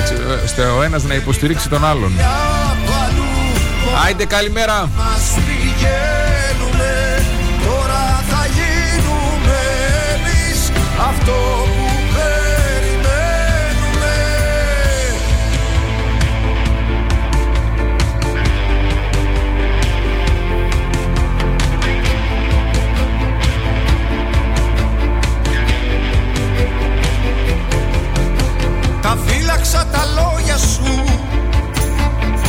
Έτσι, 0.00 0.14
ώστε 0.44 0.62
ο 0.62 0.82
ένας 0.82 1.02
να 1.02 1.14
υποστηρίξει 1.14 1.68
τον 1.68 1.84
άλλον. 1.84 2.12
Άιντε 4.04 4.24
καλημέρα. 4.24 4.90
Τα 29.62 29.68
φύλαξα 29.68 29.86
τα 29.92 30.04
λόγια 30.04 30.56
σου 30.56 31.04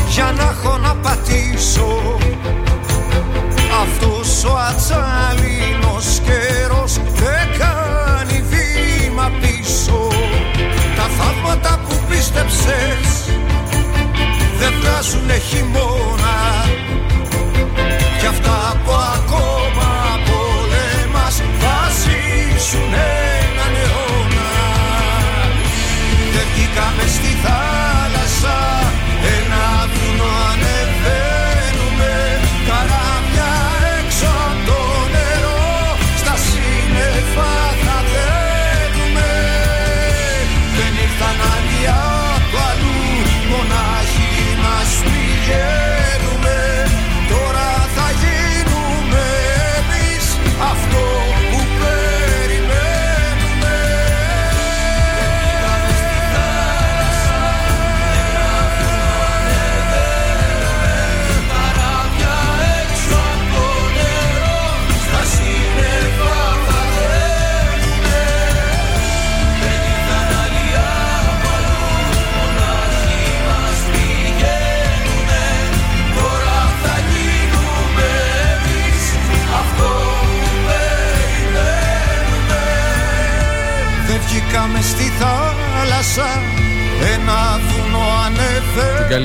για 0.09 0.33
να 0.37 0.43
έχω 0.43 0.77
να 0.77 0.95
πατήσω. 0.95 2.17
Αυτός 3.81 4.43
ο 4.43 4.57
ατσάλινος 4.69 6.21
καιρός 6.25 6.93
δεν 6.93 7.47
κάνει 7.59 8.43
βήμα 8.51 9.31
πίσω. 9.41 10.07
Τα 10.95 11.03
θαύματα 11.17 11.79
που 11.87 11.95
πίστεψες 12.09 13.07
δεν 14.59 14.73
βγάζουνε 14.79 15.37
χειμώνα. 15.37 16.65
Κι 18.19 18.25
αυτά 18.25 18.81
που 18.85 18.91
ακόμα 18.91 19.92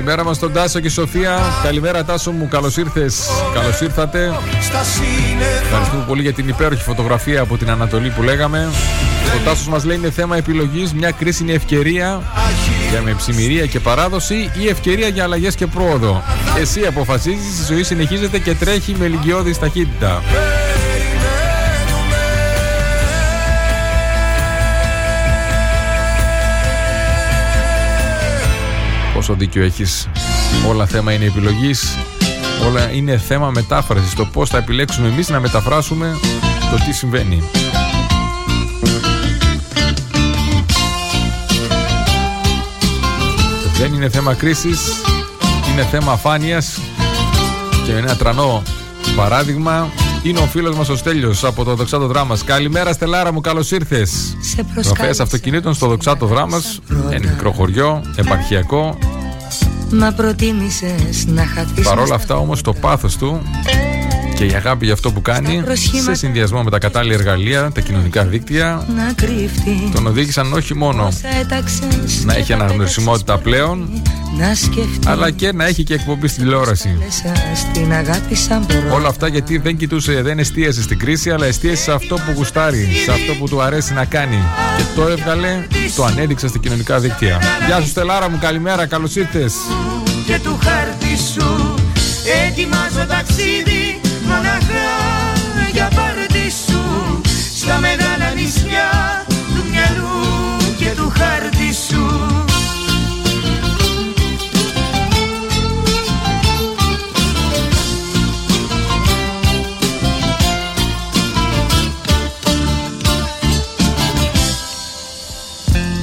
καλημέρα 0.09 0.29
μας 0.29 0.37
στον 0.37 0.53
Τάσο 0.53 0.81
και 0.81 0.89
Σοφία. 0.89 1.39
Καλημέρα, 1.63 2.05
Τάσο 2.05 2.31
μου, 2.31 2.49
καλώς 2.49 2.77
ήρθες. 2.77 3.29
Καλώς 3.55 3.81
ήρθατε. 3.81 4.39
στα 4.61 4.83
σύννεφα 4.83 5.63
Ευχαριστούμε 5.63 6.05
πολύ 6.07 6.23
για 6.23 6.33
την 6.33 6.49
υπέροχη 6.49 6.83
φωτογραφία 6.83 7.41
από 7.41 7.57
την 7.57 7.71
Ανατολή 7.71 8.11
που 8.11 8.23
λέγαμε. 8.23 8.69
Ο 9.37 9.45
Τάσος 9.45 9.69
μας 9.69 9.85
λέει 9.85 9.97
είναι 9.97 10.11
θέμα 10.11 10.37
επιλογής. 10.37 10.95
Μια 10.95 11.11
κρίση 11.11 11.43
είναι 11.43 11.53
ευκαιρία 11.53 12.23
για 12.91 13.03
μεψημυρία 13.03 13.67
και 13.67 13.81
παράδοση 13.81 14.51
ή 14.59 14.69
ευκαιρία 14.69 15.09
για 15.09 15.23
αλλαγές 15.23 15.55
και 15.55 15.67
πρόοδο. 15.67 16.23
Εσύ 16.59 16.87
αποφασίζεις, 16.87 17.61
η 17.61 17.65
ζωή 17.73 17.83
συνεχίζεται 17.83 18.39
και 18.39 18.55
τρέχει 18.55 18.95
με 18.99 19.05
ηλικιώδη 19.05 19.59
ταχύτητα. 19.59 20.23
Πόσο 29.29 29.41
δίκιο 29.41 29.63
έχεις. 29.63 30.09
Όλα 30.69 30.87
θέμα 30.87 31.13
είναι 31.13 31.25
επιλογής. 31.25 31.97
Όλα 32.67 32.91
είναι 32.91 33.19
θέμα 33.19 33.51
μετάφρασης. 33.51 34.15
Το 34.15 34.25
πώς 34.25 34.51
θα 34.51 34.59
επιλέξουμε 34.59 35.09
εμείς 35.09 35.29
να 35.29 35.41
μεταφράσουμε 35.41 36.17
Το 36.71 36.85
τι 36.87 36.93
συμβαίνει. 36.93 37.43
Δεν 43.79 43.93
είναι 43.93 44.09
θέμα 44.09 44.35
κρίσης. 44.35 44.81
Είναι 45.73 45.83
θέμα 45.83 46.13
αφάνειας. 46.13 46.79
Και 47.87 47.93
με 47.93 47.99
ένα 47.99 48.17
τρανό 48.17 48.63
παράδειγμα 49.17 49.89
είναι 50.23 50.39
ο 50.39 50.47
φίλος 50.47 50.77
μας 50.77 50.89
ο 50.89 50.97
Στέλιος 50.97 51.45
από 51.45 51.65
το 51.65 51.75
Δοξάτο 51.75 52.07
Δράμας. 52.07 52.45
Καλημέρα 52.45 52.93
Στελάρα 52.93 53.33
μου, 53.33 53.41
καλώς 53.41 53.71
ήρθες. 53.71 54.37
Γραφέας 54.85 55.21
αυτοκινήτων 55.21 55.75
στο 55.75 55.87
Δοξάτο 55.87 56.27
Δράμας. 56.27 56.79
Ένα 57.11 57.31
μικρό 57.31 57.53
χωριό, 57.53 58.03
επαρχιακό 58.17 58.99
Μα 59.91 60.13
προτίμησες 60.13 61.27
να 61.27 61.47
χαθείς 61.47 61.85
Παρ' 61.85 61.99
όλα 61.99 62.03
μες 62.03 62.11
αυτά 62.11 62.37
όμως 62.37 62.63
το 62.63 62.73
πάθος 62.73 63.17
του 63.17 63.43
και 64.39 64.45
η 64.45 64.55
αγάπη 64.55 64.85
για 64.85 64.95
αυτό 64.95 65.13
που 65.13 65.23
κάνει 65.23 65.63
σε 66.05 66.15
συνδυασμό 66.15 66.63
με 66.63 66.71
τα 66.71 66.79
κατάλληλα 66.79 67.15
εργαλεία, 67.15 67.71
τα 67.75 67.81
κοινωνικά 67.81 68.25
δίκτυα 68.25 68.87
να 68.97 69.13
κρύφτει 69.13 69.91
τον 69.93 70.07
οδήγησαν 70.07 70.53
όχι 70.53 70.75
μόνο 70.75 71.07
Όσα 71.07 71.29
έταξες 71.41 72.25
να 72.25 72.35
έχει 72.35 72.45
και 72.45 72.53
αναγνωρισιμότητα 72.53 73.39
πλέον 73.39 74.03
Να 74.39 74.55
σκεφτεί 74.55 74.99
αλλά 75.09 75.31
και 75.31 75.53
να 75.53 75.65
έχει 75.67 75.83
και 75.83 75.95
εκπομπή 75.95 76.29
στη 76.29 76.41
τηλεόραση. 76.41 76.99
Μέσα 77.05 77.33
στην 77.55 77.93
αγάπη 77.93 78.35
σαν 78.35 78.67
πρώτα 78.67 78.95
Όλα 78.95 79.09
αυτά 79.09 79.29
γιατί 79.29 79.59
δεν 79.59 79.77
κοιτούσε, 79.77 80.23
δεν 80.23 80.39
εστίασε 80.39 80.83
στην 80.83 80.99
κρίση, 80.99 81.31
αλλά 81.31 81.47
εστίασε 81.47 81.83
σε 81.83 81.93
αυτό 81.93 82.15
που 82.15 82.33
γουστάρει, 82.37 82.89
σε 83.05 83.13
αυτό 83.13 83.35
που 83.35 83.49
του 83.49 83.63
αρέσει 83.63 83.93
να 83.93 84.05
κάνει. 84.05 84.39
Και 84.77 84.83
το 84.95 85.09
έβγαλε, 85.09 85.67
το 85.97 86.05
ανέδειξε 86.05 86.49
στα 86.49 86.59
κοινωνικά 86.59 86.99
δίκτυα. 86.99 87.41
Γεια 87.67 87.81
σου, 87.81 87.89
Στελάρα 87.89 88.31
μου, 88.31 88.39
καλημέρα, 88.41 88.87
καλώς 88.87 89.17
ήρθες. 89.17 89.55
και 90.27 90.39
του 90.43 90.59
χάρτη 90.63 91.23
σου 91.35 91.75
Ετοιμάζω 92.47 93.07
ταξίδι 93.09 93.88
μοναχά 94.39 95.33
για 95.73 95.91
πάρτι 95.95 96.51
σου 96.67 97.21
Στα 97.55 97.79
μεγάλα 97.79 98.31
νησιά 98.35 98.91
του 99.27 99.65
μυαλού 99.71 100.57
και 100.79 100.91
του 100.97 101.13
χάρτη 101.17 101.75
σου. 101.89 102.07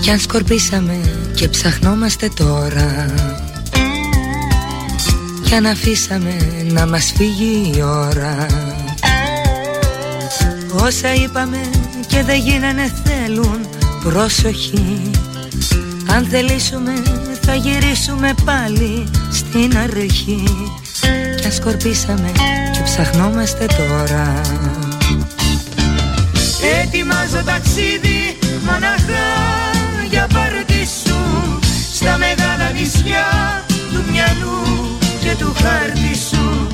Κι 0.01 0.11
αν 0.11 0.19
σκορπίσαμε 0.19 0.99
και 1.35 1.47
ψαχνόμαστε 1.47 2.29
τώρα 2.35 3.05
Κι 5.55 5.61
αν 5.61 5.71
αφήσαμε 5.71 6.37
να 6.71 6.87
μας 6.87 7.13
φύγει 7.17 7.71
η 7.75 7.81
ώρα. 7.81 8.45
Όσα 10.73 11.13
είπαμε 11.13 11.57
και 12.07 12.23
δεν 12.23 12.39
γίνανε 12.39 12.93
θέλουν 13.03 13.67
προσοχή 14.03 15.11
Αν 16.15 16.25
θελήσουμε 16.25 16.93
θα 17.41 17.55
γυρίσουμε 17.55 18.33
πάλι 18.45 19.07
στην 19.31 19.77
αρχή. 19.77 20.43
Κι 21.39 21.45
αν 21.45 21.51
σκορπίσαμε 21.51 22.31
και 22.71 22.81
ψαχνόμαστε 22.83 23.65
τώρα. 23.65 24.41
Ετοιμάζω 26.81 27.43
ταξίδι 27.45 28.37
μοναχά 28.65 29.27
για 30.09 30.27
πάρτι 30.33 30.87
σου 31.03 31.59
Στα 31.93 32.17
μεγάλα 32.17 32.71
νησιά 32.71 33.25
του 33.67 34.03
μυαλού 34.11 34.84
και 35.25 35.35
του 35.39 35.53
χάρτη 35.61 36.15
σου. 36.29 36.67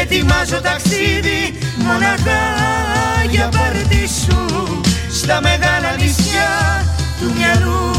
Ετοιμάζω 0.00 0.60
ταξίδι 0.60 1.58
μοναχά 1.78 2.44
για 3.30 3.48
πάρτι 3.48 4.08
σου. 4.08 4.46
Στα 5.12 5.40
μεγάλα 5.40 5.96
νησιά 5.98 6.84
του 7.20 7.32
μυαλού 7.36 7.97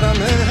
στα 0.00 0.47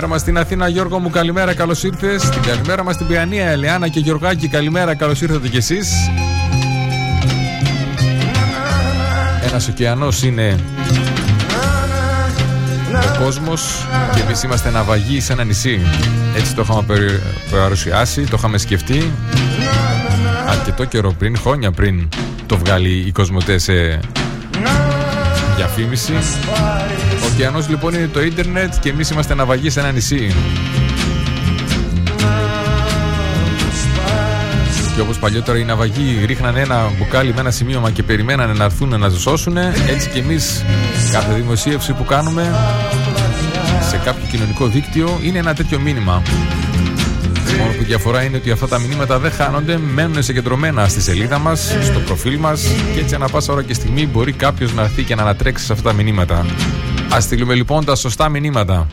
καλημέρα 0.00 0.18
μας 0.18 0.20
στην 0.20 0.38
Αθήνα, 0.38 0.68
Γιώργο 0.68 0.98
μου, 0.98 1.10
καλημέρα, 1.10 1.54
καλώς 1.54 1.82
ήρθες. 1.82 2.28
Την 2.28 2.42
καλημέρα 2.42 2.84
μας 2.84 2.94
στην 2.94 3.06
Πιανία, 3.06 3.46
Ελεάνα 3.46 3.88
και 3.88 4.00
Γιωργάκη, 4.00 4.48
καλημέρα, 4.48 4.94
καλώς 4.94 5.20
ήρθατε 5.20 5.48
κι 5.48 5.56
εσείς. 5.56 5.90
Ένας 9.48 9.68
ωκεανός 9.68 10.22
είναι 10.22 10.58
ο 12.92 13.22
κόσμος 13.24 13.86
και 14.14 14.20
εμείς 14.20 14.42
είμαστε 14.42 14.70
ναυαγοί 14.70 15.20
σε 15.20 15.32
ένα 15.32 15.44
νησί. 15.44 15.80
Έτσι 16.36 16.54
το 16.54 16.62
είχαμε 16.62 16.82
περι- 16.82 17.20
παρουσιάσει, 17.50 18.22
το 18.22 18.34
είχαμε 18.38 18.58
σκεφτεί 18.58 19.10
αρκετό 20.48 20.84
καιρό 20.84 21.12
πριν, 21.12 21.38
χρόνια 21.38 21.70
πριν 21.70 22.08
το 22.46 22.58
βγάλει 22.58 23.04
η 23.06 23.12
Κοσμοτέ 23.12 23.58
σε 23.58 24.00
διαφήμιση. 25.56 26.12
Ο 27.22 27.26
ωκεανός 27.32 27.68
λοιπόν 27.68 27.94
είναι 27.94 28.08
το 28.12 28.22
ίντερνετ 28.22 28.74
και 28.80 28.88
εμείς 28.88 29.10
είμαστε 29.10 29.34
ναυαγοί 29.34 29.70
σε 29.70 29.80
ένα 29.80 29.90
νησί. 29.92 30.34
Και 34.94 35.00
όπως 35.00 35.18
παλιότερα 35.18 35.58
οι 35.58 35.64
ναυαγοί 35.64 36.24
ρίχνανε 36.26 36.60
ένα 36.60 36.90
μπουκάλι 36.98 37.34
με 37.34 37.40
ένα 37.40 37.50
σημείωμα 37.50 37.90
και 37.90 38.02
περιμένανε 38.02 38.52
να 38.52 38.64
έρθουν 38.64 38.98
να 38.98 39.10
τους 39.10 39.20
σώσουν, 39.20 39.56
έτσι 39.56 40.08
και 40.12 40.18
εμείς 40.18 40.64
κάθε 41.12 41.34
δημοσίευση 41.34 41.92
που 41.92 42.04
κάνουμε 42.04 42.54
σε 43.90 43.96
κάποιο 43.96 44.26
κοινωνικό 44.30 44.66
δίκτυο 44.66 45.18
είναι 45.22 45.38
ένα 45.38 45.54
τέτοιο 45.54 45.80
μήνυμα. 45.80 46.22
Μόνο 47.58 47.72
που 47.72 47.82
η 47.82 47.84
διαφορά 47.84 48.22
είναι 48.22 48.36
ότι 48.36 48.50
αυτά 48.50 48.68
τα 48.68 48.78
μηνύματα 48.78 49.18
δεν 49.18 49.30
χάνονται, 49.30 49.78
μένουν 49.94 50.22
συγκεντρωμένα 50.22 50.88
στη 50.88 51.00
σελίδα 51.00 51.38
μας, 51.38 51.76
στο 51.82 52.00
προφίλ 52.00 52.36
μας 52.38 52.62
και 52.94 53.00
έτσι 53.00 53.14
ανά 53.14 53.28
πάσα 53.28 53.52
ώρα 53.52 53.62
και 53.62 53.74
στιγμή 53.74 54.06
μπορεί 54.06 54.32
κάποιος 54.32 54.74
να 54.74 54.82
έρθει 54.82 55.02
και 55.02 55.14
να 55.14 55.22
ανατρέξει 55.22 55.64
σε 55.64 55.72
αυτά 55.72 55.88
τα 55.88 55.94
μηνύματα. 55.94 56.46
Α 57.14 57.20
στείλουμε 57.20 57.54
λοιπόν 57.54 57.84
τα 57.84 57.94
σωστά 57.94 58.28
μηνύματα. 58.28 58.86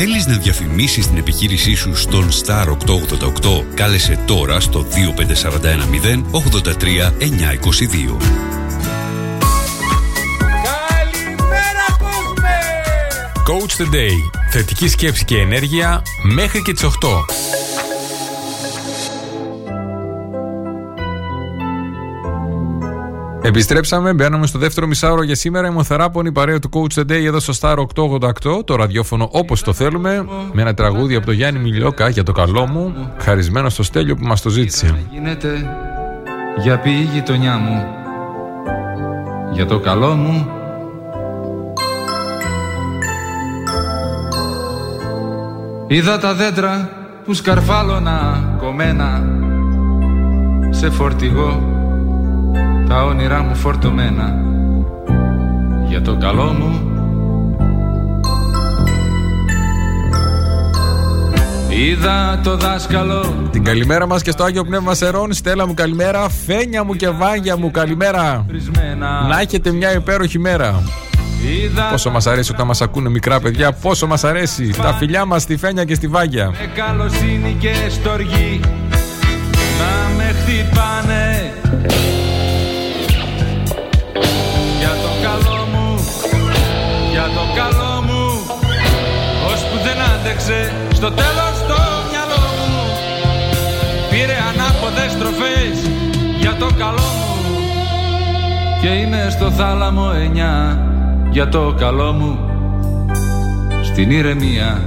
Θέλεις 0.00 0.26
να 0.26 0.36
διαφημίσεις 0.36 1.08
την 1.08 1.16
επιχείρησή 1.16 1.74
σου 1.74 1.96
στον 1.96 2.28
Star 2.44 2.66
888? 2.66 3.64
Κάλεσε 3.74 4.18
τώρα 4.26 4.60
στο 4.60 4.86
25410 4.86 6.24
83 6.30 7.12
922. 7.20 8.16
Coach 13.46 13.82
the 13.82 13.94
Day. 13.94 14.30
Θετική 14.50 14.88
σκέψη 14.88 15.24
και 15.24 15.38
ενέργεια 15.38 16.02
μέχρι 16.22 16.62
και 16.62 16.72
τις 16.72 16.84
8. 16.84 16.88
Επιστρέψαμε, 23.48 24.12
μπαίνουμε 24.12 24.46
στο 24.46 24.58
δεύτερο 24.58 24.86
μισάωρο 24.86 25.22
για 25.22 25.34
σήμερα. 25.34 25.68
Είμαι 25.68 25.78
ο 25.78 25.82
Θεράπονη, 25.82 26.32
παρέα 26.32 26.58
του 26.58 26.68
Coach 26.72 26.98
the 26.98 27.02
Day 27.02 27.24
εδώ 27.24 27.40
στο 27.40 27.52
Star 27.60 27.76
888, 27.94 28.64
το 28.64 28.76
ραδιόφωνο 28.76 29.28
όπως 29.32 29.62
το 29.62 29.72
θέλουμε, 29.72 30.26
με 30.52 30.62
ένα 30.62 30.74
τραγούδι 30.74 31.14
από 31.14 31.26
το 31.26 31.32
Γιάννη 31.32 31.60
Μιλιόκα 31.60 32.08
για 32.08 32.22
το 32.22 32.32
καλό 32.32 32.66
μου, 32.66 33.12
χαρισμένο 33.18 33.68
στο 33.68 33.82
Στέλιο 33.82 34.16
που 34.16 34.24
μας 34.24 34.42
το 34.42 34.48
ζήτησε. 34.48 35.06
Γίνεται 35.12 35.48
για 36.56 36.78
πει 36.78 36.90
η 36.90 37.08
γειτονιά 37.12 37.56
μου 37.56 37.86
Για 39.52 39.66
το 39.66 39.78
καλό 39.78 40.14
μου 40.14 40.48
Είδα 45.86 46.18
τα 46.18 46.34
δέντρα 46.34 46.90
που 47.24 47.34
σκαρφάλωνα 47.34 48.44
κομμένα 48.58 49.22
Σε 50.70 50.90
φορτηγό 50.90 51.77
τα 52.88 53.04
όνειρά 53.04 53.42
μου 53.42 53.54
φορτωμένα. 53.54 54.34
Για 55.88 56.02
το 56.02 56.16
καλό 56.16 56.44
μου. 56.44 56.82
Είδα 61.68 62.40
το 62.44 62.56
δάσκαλο. 62.56 63.48
Την 63.50 63.64
καλημέρα 63.64 64.06
μας 64.06 64.22
και 64.22 64.30
στο 64.30 64.44
Άγιο 64.44 64.64
Πνεύμα 64.64 64.94
Σερών 64.94 65.32
Στέλλα 65.32 65.66
μου 65.66 65.74
καλημέρα. 65.74 66.28
Φένια 66.28 66.84
μου 66.84 66.94
και 66.94 67.08
Βάγια 67.08 67.56
μου 67.56 67.70
καλημέρα. 67.70 68.46
Να 69.28 69.40
έχετε 69.40 69.70
μια 69.70 69.94
υπέροχη 69.94 70.38
μέρα. 70.38 70.82
Πόσο 71.90 72.10
μας 72.10 72.26
αρέσει 72.26 72.52
όταν 72.52 72.66
μας 72.66 72.80
ακούνε 72.80 73.08
μικρά 73.08 73.40
παιδιά 73.40 73.72
Πόσο 73.72 74.06
μας 74.06 74.24
αρέσει 74.24 74.74
Τα 74.82 74.94
φιλιά 74.94 75.24
μας 75.24 75.42
στη 75.42 75.56
Φένια 75.56 75.84
και 75.84 75.94
στη 75.94 76.06
Βάγια. 76.06 76.46
Με 76.50 76.70
καλοσύνη 76.74 77.56
και 77.60 77.72
στοργή 77.88 78.60
Να 79.78 80.16
με 80.16 80.24
χτυπάνε 80.24 81.52
δεν 90.48 90.56
άντεξε 90.56 90.94
Στο 90.94 91.10
τέλος 91.10 91.56
το 91.68 91.80
μυαλό 92.10 92.44
μου. 92.68 92.84
Πήρε 94.10 94.36
ανάποδες 94.50 95.12
στροφές 95.12 95.90
Για 96.38 96.54
το 96.56 96.66
καλό 96.78 97.08
μου. 97.18 97.56
Και 98.80 98.88
είναι 98.88 99.30
στο 99.30 99.50
θάλαμο 99.50 100.12
εννιά 100.14 100.86
για 101.30 101.48
το 101.48 101.74
καλό 101.78 102.12
μου. 102.12 102.38
Στην 103.82 104.10
ηρεμία 104.10 104.82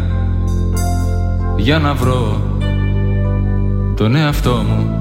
για 1.58 1.80
να 1.80 1.94
βρω 1.94 2.42
τον 3.96 4.16
εαυτό 4.16 4.64
μου 4.68 5.01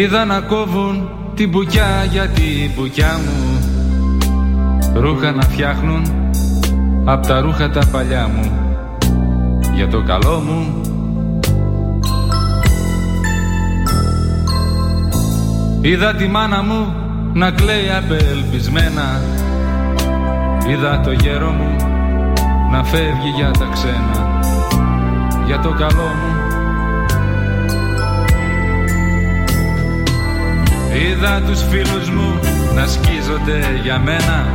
Είδα 0.00 0.24
να 0.24 0.40
κόβουν 0.40 1.08
την 1.34 1.48
μπουκιά 1.48 2.04
για 2.10 2.28
την 2.28 2.70
μπουκιά 2.74 3.20
μου. 3.24 3.58
Ρούχα 4.94 5.32
να 5.32 5.42
φτιάχνουν 5.42 6.02
απ' 7.04 7.26
τα 7.26 7.40
ρούχα 7.40 7.70
τα 7.70 7.86
παλιά 7.92 8.28
μου. 8.28 8.52
Για 9.74 9.88
το 9.88 10.02
καλό 10.02 10.42
μου. 10.46 10.80
Είδα 15.80 16.14
τη 16.14 16.26
μάνα 16.28 16.62
μου 16.62 16.94
να 17.32 17.50
κλαίει 17.50 17.90
απελπισμένα. 17.90 19.20
Είδα 20.68 21.00
το 21.00 21.12
γέρο 21.12 21.50
μου 21.50 21.76
να 22.70 22.84
φεύγει 22.84 23.30
για 23.36 23.50
τα 23.50 23.68
ξένα. 23.72 24.40
Για 25.46 25.58
το 25.58 25.70
καλό 25.70 26.08
μου 26.20 26.39
Είδα 31.00 31.42
τους 31.46 31.62
φίλους 31.70 32.10
μου 32.10 32.40
να 32.74 32.86
σκίζονται 32.86 33.80
για 33.82 33.98
μένα. 33.98 34.46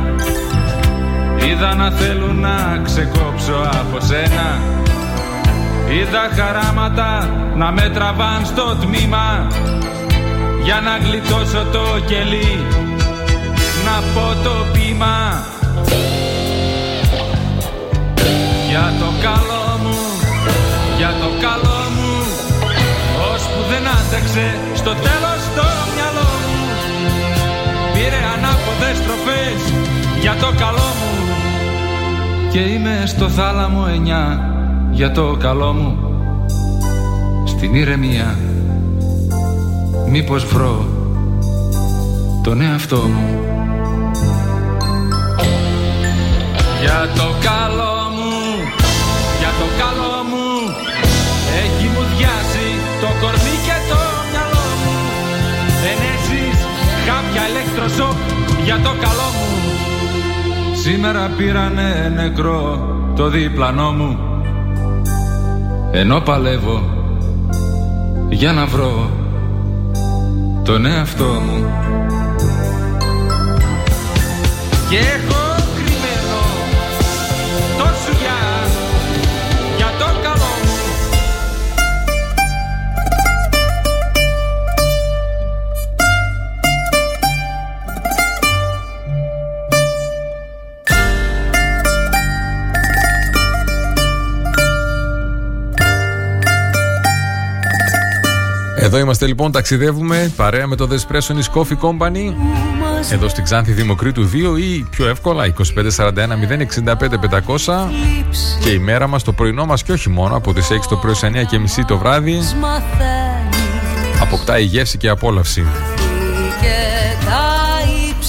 Είδα 1.46 1.74
να 1.74 1.90
θέλουν 1.90 2.40
να 2.40 2.80
ξεκόψω 2.84 3.70
από 3.80 4.00
σένα. 4.00 4.60
Είδα 5.88 6.28
χαράματα 6.36 7.30
να 7.54 7.72
με 7.72 7.90
τραβάν 7.94 8.44
στο 8.44 8.76
τμήμα. 8.80 9.46
Για 10.62 10.80
να 10.80 10.96
γλιτώσω 10.96 11.64
το 11.72 11.84
κελί 12.06 12.64
Να 13.84 14.02
πω 14.14 14.42
το 14.42 14.54
πείμα. 14.72 15.44
Για 18.68 18.92
το 19.00 19.08
καλό 19.22 19.78
μου, 19.82 19.98
για 20.96 21.08
το 21.20 21.28
καλό 21.40 21.80
μου 21.96 22.14
Ώσπου 23.32 23.60
δεν 23.70 23.82
άντεξε 23.98 24.46
στο 24.74 24.90
τέλος 24.90 25.35
ανάποδες 28.76 28.96
στροφές 28.96 29.72
για 30.20 30.34
το 30.40 30.52
καλό 30.58 30.88
μου. 30.98 31.14
Και 32.52 32.58
είμαι 32.58 33.02
στο 33.06 33.28
θάλαμο 33.28 33.86
εννιά 33.94 34.50
για 34.90 35.12
το 35.12 35.36
καλό 35.38 35.72
μου. 35.72 35.98
Στην 37.46 37.74
ηρεμία 37.74 38.38
Μήπως 40.08 40.44
βρω 40.44 40.86
τον 42.42 42.60
εαυτό 42.60 42.96
μου. 42.96 43.40
Για 46.80 47.08
το 47.14 47.28
καλό 47.48 47.96
μου, 48.16 48.34
για 49.38 49.52
το 49.60 49.66
καλό 49.82 50.16
μου 50.30 50.46
Έχει 51.62 51.86
μου 51.86 52.02
διάσει 52.16 52.66
το 53.00 53.08
κορμί 53.20 53.56
και 53.66 53.76
το 53.90 54.00
μυαλό 54.30 54.66
μου. 54.82 54.96
Ενέσεις 55.90 56.58
κάποια 57.06 57.42
ηλεκτροσόκ 57.48 58.35
για 58.66 58.78
το 58.82 58.88
καλό 58.88 59.28
μου. 59.36 59.48
Σήμερα 60.82 61.30
πήρανε 61.36 62.12
νεκρό 62.14 62.88
το 63.16 63.28
διπλανό 63.28 63.92
μου. 63.92 64.18
Ενώ 65.92 66.20
παλεύω 66.20 66.82
για 68.28 68.52
να 68.52 68.66
βρω 68.66 69.10
τον 70.64 70.86
εαυτό 70.86 71.24
μου. 71.24 71.64
Και 74.90 75.25
Εδώ 98.86 98.98
είμαστε 98.98 99.26
λοιπόν, 99.26 99.52
ταξιδεύουμε 99.52 100.32
παρέα 100.36 100.66
με 100.66 100.76
το 100.76 100.88
Despressonis 100.90 101.58
Coffee 101.58 101.78
Company. 101.80 102.34
Εδώ 103.10 103.28
στην 103.28 103.44
Ξάνθη 103.44 103.72
Δημοκρίτου 103.72 104.30
2 104.30 104.32
ή 104.58 104.86
πιο 104.90 105.08
εύκολα 105.08 105.44
2541 105.96 106.12
065 106.84 106.94
500 107.66 107.74
και 108.62 108.70
η 108.70 108.78
μέρα 108.78 109.06
μας, 109.06 109.22
το 109.22 109.32
πρωινό 109.32 109.66
μας 109.66 109.82
και 109.82 109.92
όχι 109.92 110.08
μόνο 110.08 110.36
από 110.36 110.52
τις 110.52 110.68
6 110.70 110.78
το 110.88 110.96
πρωί 110.96 111.14
9 111.20 111.46
και 111.46 111.58
μισή 111.58 111.84
το 111.84 111.98
βράδυ 111.98 112.40
αποκτάει 114.20 114.62
γεύση 114.62 114.98
και 114.98 115.08
απόλαυση. 115.08 115.64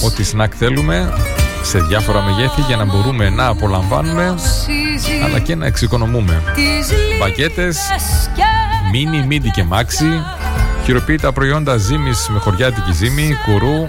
Ό,τι 0.04 0.24
σνακ 0.24 0.52
θέλουμε 0.56 1.12
σε 1.62 1.78
διάφορα 1.78 2.22
μεγέθη 2.22 2.60
για 2.60 2.76
να 2.76 2.84
μπορούμε 2.84 3.30
να 3.30 3.46
απολαμβάνουμε 3.46 4.34
αλλά 5.24 5.38
και 5.38 5.54
να 5.54 5.66
εξοικονομούμε. 5.66 6.42
Μπακέτες, 7.18 7.78
μίνι, 8.92 9.26
μίντι 9.26 9.50
και 9.50 9.64
μάξι, 9.64 10.06
χειροποίητα 10.88 11.32
προϊόντα 11.32 11.76
ζύμης 11.76 12.28
με 12.28 12.38
χωριάτικη 12.38 12.92
ζύμη, 12.92 13.36
κουρού, 13.44 13.88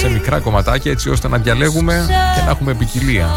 σε 0.00 0.10
μικρά 0.10 0.40
κομματάκια 0.40 0.92
έτσι 0.92 1.10
ώστε 1.10 1.28
να 1.28 1.38
διαλέγουμε 1.38 2.06
και 2.08 2.42
να 2.44 2.50
έχουμε 2.50 2.74
ποικιλία. 2.74 3.28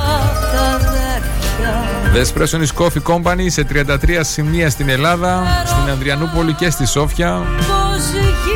The 2.14 2.18
Espressonis 2.18 2.84
Coffee 2.84 3.14
Company 3.14 3.46
σε 3.48 3.66
33 3.74 3.96
σημεία 4.22 4.70
στην 4.70 4.90
Ελλάδα, 4.90 5.44
στην 5.66 5.92
Ανδριανούπολη 5.92 6.54
και 6.54 6.70
στη 6.70 6.86
Σόφια. 6.86 7.42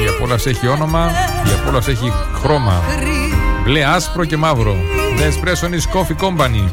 Η 0.04 0.08
απόλαυση 0.16 0.50
έχει 0.50 0.68
όνομα, 0.68 1.12
η 1.48 1.60
απόλαυση 1.62 1.92
έχει 1.92 2.14
χρώμα. 2.42 2.82
Μπλε, 3.64 3.84
άσπρο 3.86 4.26
και 4.26 4.38
μαύρο. 4.38 4.76
The 5.18 5.22
Espressonis 5.22 5.98
Coffee 5.98 6.26
Company. 6.26 6.70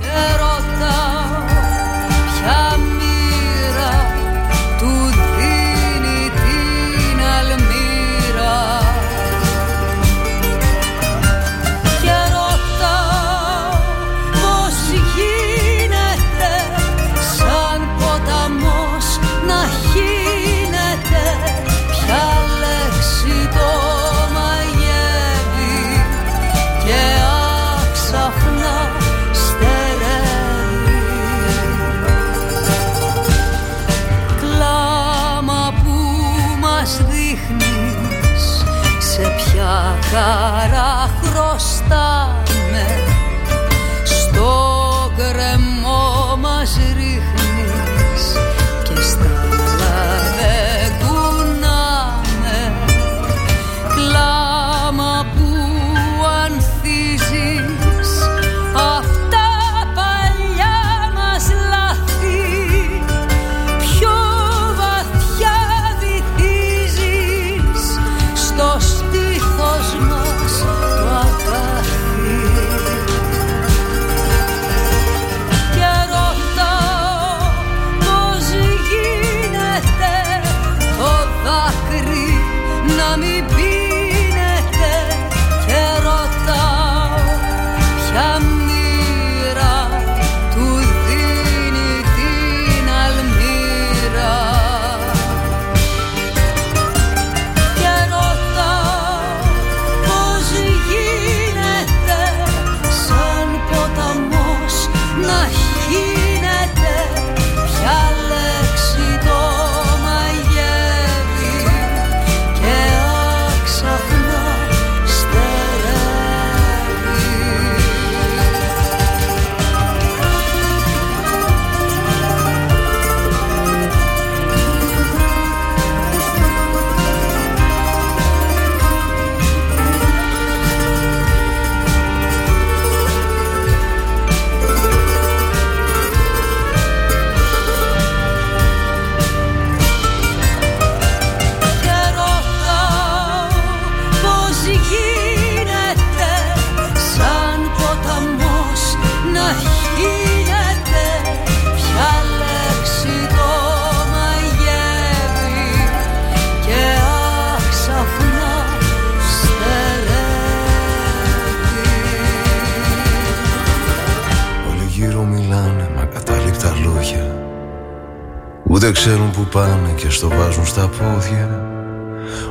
Πάνε 169.58 169.92
και 169.96 170.10
στο 170.10 170.28
βάζουν 170.28 170.66
στα 170.66 170.88
πόδια. 170.88 171.62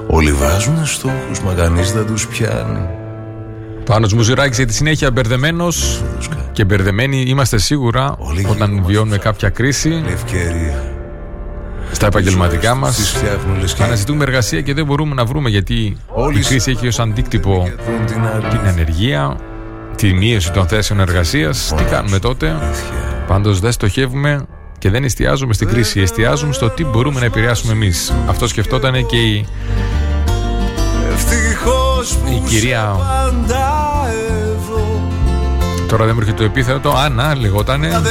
Όλοι 0.08 0.32
βάζουν 0.32 0.86
στόχους 0.86 1.40
μα 1.40 1.54
κανείς 1.54 1.92
δεν 1.92 2.06
τους 2.06 2.28
πιάνει. 2.28 2.88
Πάνος 3.86 4.14
Μουζουράκης 4.14 4.58
για 4.58 4.66
τη 4.66 4.74
συνέχεια 4.74 5.12
μπερδεμένος 5.12 6.04
και 6.52 6.66
μπερδεμένοι 6.66 7.24
είμαστε 7.28 7.58
σίγουρα 7.58 8.16
όταν 8.50 8.84
βιώνουμε 8.86 9.18
κάποια 9.18 9.50
κρίση. 9.50 10.04
Στα 11.92 12.06
επαγγελματικά 12.06 12.76
μας. 12.76 13.16
Αναζητούμε 13.80 14.24
εργασία 14.24 14.62
και 14.62 14.74
δεν 14.74 14.86
μπορούμε 14.86 15.14
να 15.14 15.26
βρούμε 15.26 15.50
γιατί 15.50 15.98
η 16.34 16.40
κρίση 16.48 16.72
έχει 16.72 16.88
ως 16.88 17.00
αντίκτυπο 17.00 17.70
την 18.50 18.68
ανεργία, 18.68 19.38
τη 19.96 20.14
μείωση 20.14 20.52
των 20.52 20.68
θέσεων 20.68 21.00
εργασίας. 21.00 21.74
Τι 21.78 21.84
κάνουμε 21.84 22.20
τότε, 22.20 22.56
Πάντως 23.28 23.60
δεν 23.60 23.72
στοχεύουμε 23.72 24.46
και 24.78 24.90
δεν 24.90 25.04
εστιάζουμε 25.04 25.54
στην 25.54 25.68
κρίση. 25.68 26.02
Εστιάζουμε 26.02 26.54
στο 26.54 26.70
τι 26.70 26.86
μπορούμε 26.86 27.20
να 27.20 27.26
επηρεάσουμε 27.26 27.74
εμεί. 27.74 27.92
Αυτό 28.28 28.48
σκεφτόταν 28.48 29.06
και 29.06 29.18
η, 29.18 29.48
η 32.30 32.40
κυρία. 32.50 32.96
Τώρα 35.88 36.06
δεν 36.06 36.14
μου 36.14 36.20
έρχεται 36.20 36.38
το 36.38 36.44
επίθετο, 36.44 36.90
Άννα 36.98 37.36
λεγότανε, 37.36 38.02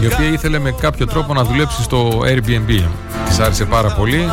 η 0.00 0.06
οποία 0.06 0.32
ήθελε 0.32 0.58
με 0.58 0.70
κάποιο 0.80 1.06
τρόπο 1.06 1.34
να 1.34 1.44
δουλέψει 1.44 1.82
στο 1.82 2.22
Airbnb. 2.24 2.82
Τη 3.28 3.42
άρεσε 3.42 3.64
πάρα 3.64 3.88
πολύ. 3.88 4.30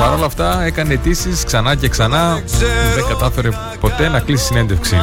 Παρ' 0.00 0.12
όλα 0.12 0.26
αυτά 0.26 0.62
έκανε 0.62 0.92
αιτήσει 0.92 1.30
ξανά 1.44 1.74
και 1.74 1.88
ξανά. 1.88 2.42
Δεν 2.94 3.04
κατάφερε 3.08 3.48
ποτέ 3.80 4.08
να 4.08 4.20
κλείσει 4.20 4.44
συνέντευξη. 4.44 4.96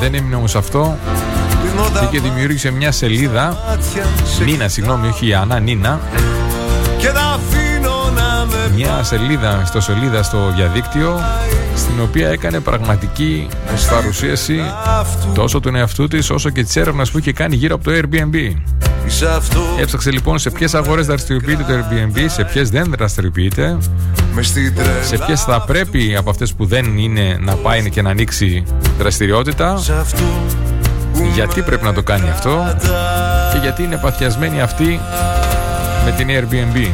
Δεν 0.00 0.14
έμεινε 0.14 0.36
όμω 0.36 0.46
αυτό. 0.56 0.98
Και 2.10 2.20
δημιούργησε 2.20 2.70
μια 2.70 2.92
σελίδα. 2.92 3.58
Νίνα, 4.44 4.68
συγγνώμη, 4.68 5.08
όχι 5.08 5.26
η 5.26 5.34
Άννα, 5.34 5.58
Νίνα. 5.58 6.00
Μια 8.74 9.02
σελίδα 9.02 9.62
στο 9.66 9.80
σελίδα 9.80 10.22
στο 10.22 10.52
διαδίκτυο 10.56 11.20
στην 11.76 12.00
οποία 12.02 12.28
έκανε 12.28 12.60
πραγματική 12.60 13.48
παρουσίαση 13.90 14.60
τόσο 15.34 15.60
του 15.60 15.76
εαυτού 15.76 16.08
της 16.08 16.30
όσο 16.30 16.50
και 16.50 16.62
της 16.62 16.76
έρευνας 16.76 17.10
που 17.10 17.18
είχε 17.18 17.32
κάνει 17.32 17.56
γύρω 17.56 17.74
από 17.74 17.84
το 17.84 17.90
Airbnb. 17.94 18.54
Έψαξε 19.80 20.10
λοιπόν 20.10 20.38
σε 20.38 20.50
ποιες 20.50 20.74
αγορές 20.74 21.06
δραστηριοποιείται 21.06 21.62
το 21.62 21.72
Airbnb, 21.72 22.24
σε 22.26 22.44
ποιες 22.44 22.70
δεν 22.70 22.94
δραστηριοποιείται, 22.98 23.78
σε 25.02 25.18
ποιες 25.26 25.42
θα 25.42 25.60
πρέπει 25.60 26.16
από 26.16 26.30
αυτές 26.30 26.52
που 26.54 26.66
δεν 26.66 26.98
είναι 26.98 27.36
να 27.40 27.54
πάει 27.54 27.90
και 27.90 28.02
να 28.02 28.10
ανοίξει 28.10 28.64
δραστηριότητα, 28.98 29.78
γιατί 31.34 31.62
πρέπει 31.62 31.84
να 31.84 31.92
το 31.92 32.02
κάνει 32.02 32.30
αυτό 32.30 32.74
και 33.52 33.58
γιατί 33.62 33.82
είναι 33.82 33.96
παθιασμένη 33.96 34.60
αυτή 34.60 35.00
με 36.04 36.10
την 36.10 36.28
Airbnb. 36.30 36.90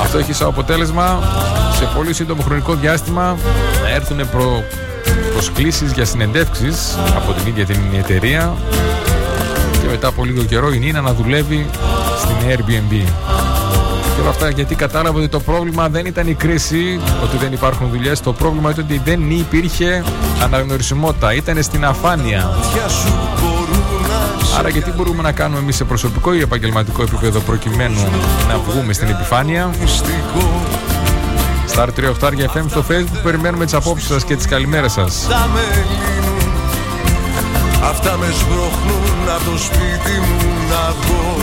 Αυτό 0.00 0.18
έχει 0.18 0.32
σαν 0.32 0.48
αποτέλεσμα 0.48 1.20
σε 1.78 1.88
πολύ 1.94 2.14
σύντομο 2.14 2.42
χρονικό 2.42 2.74
διάστημα 2.74 3.36
να 3.82 3.88
έρθουν 3.88 4.30
προ... 4.30 4.64
προσκλήσεις 5.32 5.92
για 5.92 6.04
συνεντεύξεις 6.04 6.98
από 7.16 7.32
την 7.32 7.46
ίδια 7.46 7.64
την 7.64 7.80
εταιρεία 7.98 8.54
και 9.82 9.88
μετά 9.90 10.08
από 10.08 10.24
λίγο 10.24 10.42
καιρό 10.42 10.72
η 10.72 10.78
Νίνα 10.78 11.00
να 11.00 11.14
δουλεύει 11.14 11.66
στην 12.18 12.36
Airbnb. 12.48 13.06
Και 14.16 14.22
όλα 14.22 14.30
αυτά 14.30 14.48
γιατί 14.48 14.74
κατάλαβα 14.74 15.18
ότι 15.18 15.28
το 15.28 15.40
πρόβλημα 15.40 15.88
δεν 15.88 16.06
ήταν 16.06 16.28
η 16.28 16.34
κρίση, 16.34 17.00
ότι 17.22 17.36
δεν 17.36 17.52
υπάρχουν 17.52 17.88
δουλειές. 17.88 18.20
Το 18.20 18.32
πρόβλημα 18.32 18.70
ήταν 18.70 18.84
ότι 18.84 19.00
δεν 19.04 19.30
υπήρχε 19.30 20.04
αναγνωρισιμότητα. 20.42 21.34
Ήταν 21.34 21.62
στην 21.62 21.84
αφάνεια. 21.84 22.50
Άρα 24.58 24.68
γιατί 24.68 24.92
μπορούμε 24.96 25.22
να 25.22 25.32
κάνουμε 25.32 25.60
εμείς 25.60 25.76
σε 25.76 25.84
προσωπικό 25.84 26.34
ή 26.34 26.40
επαγγελματικό 26.40 27.02
επίπεδο 27.02 27.40
προκειμένου 27.40 28.00
να 28.48 28.58
βγούμε 28.58 28.92
στην 28.92 29.08
επιφάνεια; 29.08 29.70
Star 31.74 31.88
3 31.96 32.04
FM 32.54 32.64
στο 32.68 32.84
facebook 32.88 33.20
περιμένουμε 33.22 33.64
τις 33.64 33.74
απόψεις 33.74 34.08
σας 34.08 34.24
και 34.24 34.36
τις 34.36 34.46
καλημέρες 34.46 34.92
σας. 34.92 35.26
Αυτά 37.82 38.16
με 38.16 38.26
σπρώχνουν 38.38 39.28
από 39.36 39.50
το 39.50 39.58
σπίτι 39.58 40.20
μου 40.20 40.38
να 40.68 40.94
βγω 41.00 41.36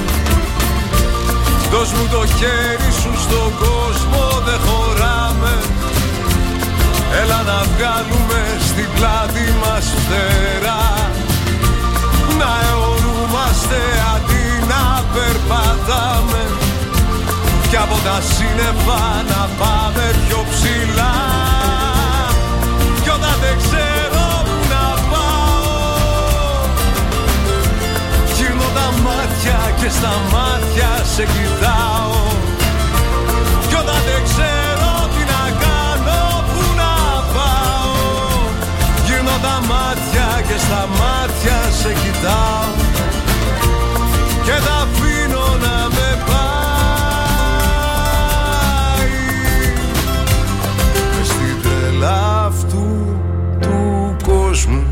Δώσ' 1.74 1.92
μου 1.92 2.08
το 2.12 2.26
χέρι 2.38 2.92
σου 3.02 3.14
στον 3.26 3.50
κόσμο 3.64 4.24
δεν 4.46 4.60
χωράμε. 4.66 5.54
Έλα 7.22 7.40
να 7.52 7.60
βγάλουμε 7.72 8.42
στην 8.68 8.88
πλάτη 8.96 9.46
μας 9.62 9.86
φτερά. 10.02 10.86
Να 12.40 12.52
αιωρούμαστε 12.66 13.80
αντί 14.16 14.46
να 14.72 14.84
περπατάμε. 15.14 16.44
Κι 17.70 17.78
από 17.78 17.98
τα 18.08 18.18
σύννεφα 18.34 19.04
να 19.32 19.42
πάμε 19.60 20.06
πιο 20.28 20.40
ψηλά. 20.52 21.16
Κι 23.04 23.10
όταν 23.10 23.36
δεν 23.42 23.58
ξέρω 23.64 23.93
και 29.84 29.90
στα 29.90 30.14
μάτια 30.32 31.04
σε 31.04 31.24
κοιτάω. 31.24 32.16
Κι 33.68 33.76
όταν 33.76 34.00
δεν 34.06 34.22
ξέρω 34.24 34.92
τι 35.14 35.24
να 35.34 35.44
κάνω 35.64 36.22
που 36.52 36.62
να 36.82 36.94
πάω. 37.34 37.92
Γυρνώ 39.06 39.36
τα 39.42 39.58
μάτια 39.68 40.28
και 40.48 40.58
στα 40.58 40.88
μάτια 41.00 41.58
σε 41.82 41.92
κοιτάω. 41.94 42.72
Και 44.44 44.58
τα 44.66 44.76
αφήνω 44.86 45.48
να 45.66 45.78
με 45.96 46.10
πάει. 46.30 47.54
Μες 51.18 51.28
στην 51.28 51.56
τρέλα 51.62 52.46
αυτού 52.46 52.88
του 53.60 54.16
κόσμου. 54.24 54.84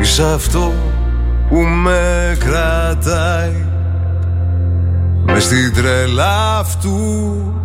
Είσαι 0.00 0.24
αυτό 0.34 0.72
που 1.50 1.56
με 1.56 2.36
κρατάει 2.38 3.64
Μες 5.24 5.44
στην 5.44 5.74
τρέλα 5.74 6.58
αυτού 6.58 6.98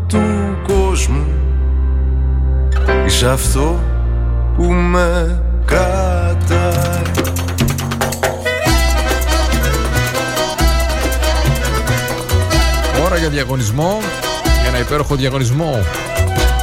του 0.08 0.22
κόσμου 0.68 1.26
Είσαι 3.06 3.30
αυτό 3.30 3.80
που 4.58 4.64
με 4.64 5.42
κρατάει 5.66 7.02
Ώρα 13.06 13.18
για 13.18 13.30
διαγωνισμό, 13.30 14.00
για 14.62 14.70
ένα 14.70 14.80
υπέροχο 14.80 15.16
διαγωνισμό. 15.16 15.84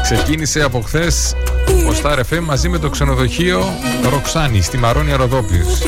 Ξεκίνησε 0.02 0.62
από 0.62 0.80
χθες 0.80 1.34
ο 1.68 1.94
Star 2.02 2.18
FM 2.18 2.40
μαζί 2.42 2.68
με 2.68 2.78
το 2.78 2.90
ξενοδοχείο 2.90 3.64
Ροξάνη 4.10 4.62
στη 4.62 4.78
Μαρόνια 4.78 5.16
Ροδόπης. 5.16 5.82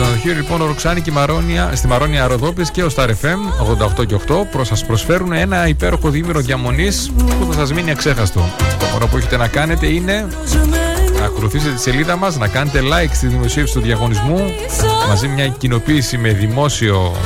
Το 0.00 0.06
ξενοδοχείο 0.06 0.34
λοιπόν 0.34 0.66
Ροξάνη 0.66 1.00
και 1.00 1.10
Μαρόνια, 1.10 1.70
στη 1.74 1.86
Μαρόνια 1.86 2.26
Ροδόπης 2.26 2.70
και 2.70 2.82
ο 2.82 2.88
Star 2.96 3.08
FM 3.08 3.98
88 4.00 4.06
και 4.06 4.16
8 4.28 4.34
προς 4.50 4.66
σας 4.66 4.84
προσφέρουν 4.84 5.32
ένα 5.32 5.68
υπέροχο 5.68 6.10
δίμηρο 6.10 6.40
διαμονής 6.40 7.12
που 7.16 7.46
θα 7.52 7.52
σας 7.52 7.72
μείνει 7.72 7.90
αξέχαστο. 7.90 8.40
Το 8.78 8.86
μόνο 8.92 9.06
που 9.06 9.16
έχετε 9.16 9.36
να 9.36 9.48
κάνετε 9.48 9.86
είναι 9.86 10.28
να 11.18 11.24
ακολουθήσετε 11.24 11.74
τη 11.74 11.80
σελίδα 11.80 12.16
μας, 12.16 12.36
να 12.36 12.48
κάνετε 12.48 12.80
like 12.80 13.10
στη 13.12 13.26
δημοσίευση 13.26 13.74
του 13.74 13.80
διαγωνισμού 13.80 14.52
μαζί 15.08 15.28
με 15.28 15.34
μια 15.34 15.48
κοινοποίηση 15.48 16.18
με 16.18 16.32
δημόσιο 16.32 17.16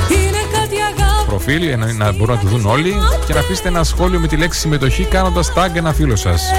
προφίλ 1.27 1.63
για 1.63 1.77
να, 1.77 1.93
να 1.93 2.11
μπορούν 2.11 2.35
να 2.35 2.41
το 2.41 2.47
δουν 2.47 2.65
όλοι 2.65 2.93
και 3.27 3.33
να 3.33 3.39
αφήσετε 3.39 3.67
ένα 3.67 3.83
σχόλιο 3.83 4.19
με 4.19 4.27
τη 4.27 4.37
λέξη 4.37 4.59
συμμετοχή 4.59 5.03
κάνοντας 5.03 5.51
tag 5.55 5.75
ένα 5.75 5.93
φίλο 5.93 6.15
σας. 6.15 6.51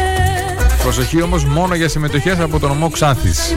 Προσοχή 0.83 1.23
όμως 1.23 1.45
μόνο 1.45 1.75
για 1.75 1.89
συμμετοχές 1.89 2.39
από 2.39 2.59
τον 2.59 2.71
ομό 2.71 2.91
Ξάνθης. 2.91 3.55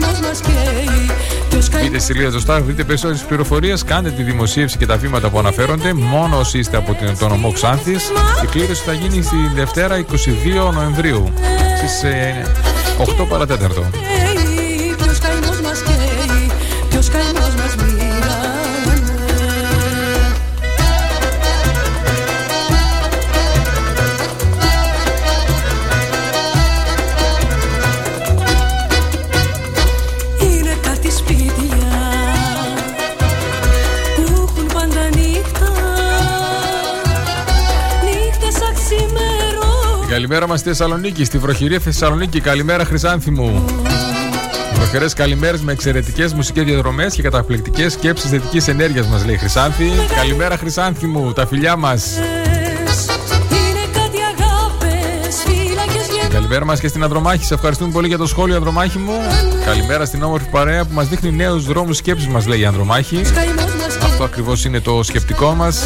Μπείτε 1.68 1.98
στη 1.98 2.12
σελίδα 2.12 2.30
του 2.30 2.42
Star, 2.46 2.60
δείτε 2.66 2.84
περισσότερες 2.84 3.22
πληροφορίες, 3.22 3.84
κάντε 3.84 4.10
τη 4.10 4.22
δημοσίευση 4.22 4.76
και 4.76 4.86
τα 4.86 4.96
βήματα 4.96 5.28
που 5.30 5.38
αναφέρονται 5.38 5.92
μόνο 5.92 6.38
όσοι 6.38 6.58
είστε 6.58 6.76
από 6.76 6.94
την- 6.94 7.18
τον 7.18 7.30
ομό 7.32 7.52
Ξάνθης. 7.52 8.08
Η 8.44 8.46
κλήρωση 8.46 8.82
θα 8.82 8.92
γίνει 8.92 9.22
στη 9.22 9.36
Δευτέρα 9.54 9.98
22 9.98 10.70
Νοεμβρίου 10.72 11.32
στις 11.76 12.02
ε, 12.02 12.42
8 12.98 13.24
παρατέταρτο. 13.28 13.84
Καλημέρα 40.30 40.52
μας 40.52 40.60
στη 40.60 40.68
Θεσσαλονίκη, 40.68 41.24
στη 41.24 41.38
βροχηρή 41.38 41.78
Θεσσαλονίκη. 41.78 42.40
Καλημέρα 42.40 42.84
Χρυσάνθη 42.84 43.30
μου. 43.30 43.64
Προχερέ 44.74 45.06
καλημέρες 45.16 45.60
με 45.60 45.72
εξαιρετικές 45.72 46.34
μουσικές 46.34 46.64
διαδρομές 46.64 47.14
και 47.14 47.22
καταπληκτικές 47.22 47.92
σκέψεις 47.92 48.30
θετικής 48.30 48.68
ενέργειας 48.68 49.06
μας, 49.06 49.24
λέει 49.24 49.34
η 49.34 49.38
Χρυσάνθη. 49.38 49.90
Καλημέρα, 50.14 50.56
Χρυσάνθη 50.56 51.06
μου, 51.06 51.32
τα 51.32 51.46
φιλιά 51.46 51.76
μας. 51.76 52.18
Καλημέρα 56.32 56.64
μας 56.64 56.80
και 56.80 56.88
στην 56.88 57.02
Ανδρομάχη. 57.02 57.44
Σε 57.44 57.54
ευχαριστούμε 57.54 57.92
πολύ 57.92 58.08
για 58.08 58.18
το 58.18 58.26
σχόλιο, 58.26 58.56
Ανδρομάχη 58.56 58.98
μου. 58.98 59.12
Καλημέρα 59.64 60.04
στην 60.04 60.22
όμορφη 60.22 60.48
παρέα 60.50 60.84
που 60.84 60.94
μας 60.94 61.08
δείχνει 61.08 61.32
νέους 61.32 61.64
δρόμους 61.64 61.96
σκέψης 61.96 62.28
μας, 62.28 62.46
λέει 62.46 62.60
η 62.60 62.64
Ανδρομάχη. 62.64 63.20
Αυτό 64.02 64.24
ακριβώς 64.24 64.64
είναι 64.64 64.80
το 64.80 65.02
σκεπτικό 65.02 65.54
μας. 65.54 65.84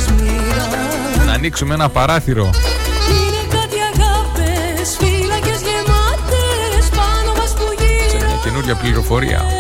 Να 1.27 1.33
ανοίξουμε 1.33 1.75
ένα 1.75 1.89
παράθυρο. 1.89 2.51
Σε 8.65 8.71
μια 8.71 8.81
καινούργια 8.81 8.91
πληροφορία. 8.91 9.54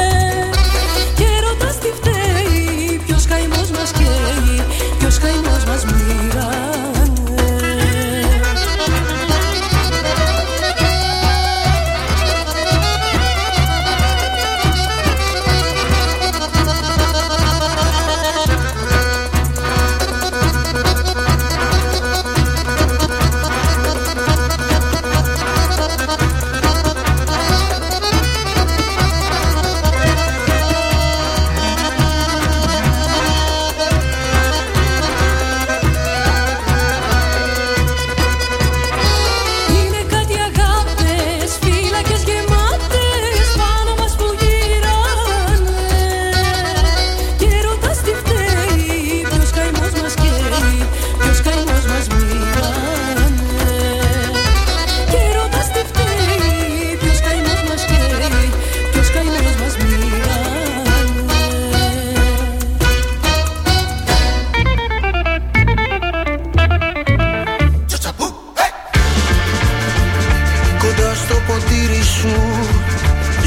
Σου. 72.25 72.41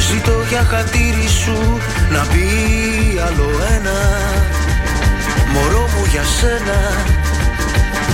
Ζητώ 0.07 0.35
για 0.49 0.63
χατήρι 0.63 1.27
σου 1.43 1.57
Να 2.11 2.25
μπει 2.29 2.47
άλλο 3.27 3.49
ένα. 3.75 3.99
Μωρό 5.53 5.85
μου 5.93 6.03
για 6.11 6.23
σένα 6.23 6.79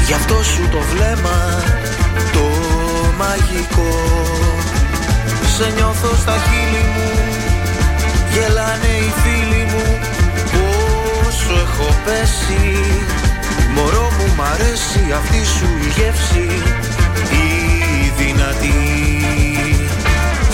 Γι' 0.07 0.13
αυτό 0.13 0.43
σου 0.43 0.67
το 0.71 0.79
βλέμμα 0.91 1.39
Το 2.33 2.45
μαγικό. 3.17 3.93
Σε 5.57 5.73
νιώθω 5.75 6.15
στα 6.21 6.35
χείλη 6.45 6.85
μου 6.95 7.11
Γελάνε 8.33 8.93
οι 9.03 9.11
φίλοι 9.21 9.63
μου 9.71 9.99
Πόσο 10.53 11.53
έχω 11.65 11.95
πέσει. 12.05 12.79
Μωρό 13.75 14.11
μου 14.17 14.33
μ' 14.37 14.41
αρέσει 14.53 15.03
αυτή 15.19 15.45
σου 15.45 15.67
η 15.85 15.89
γεύση 15.97 16.47
Η 17.31 18.11
δυνατή 18.17 19.12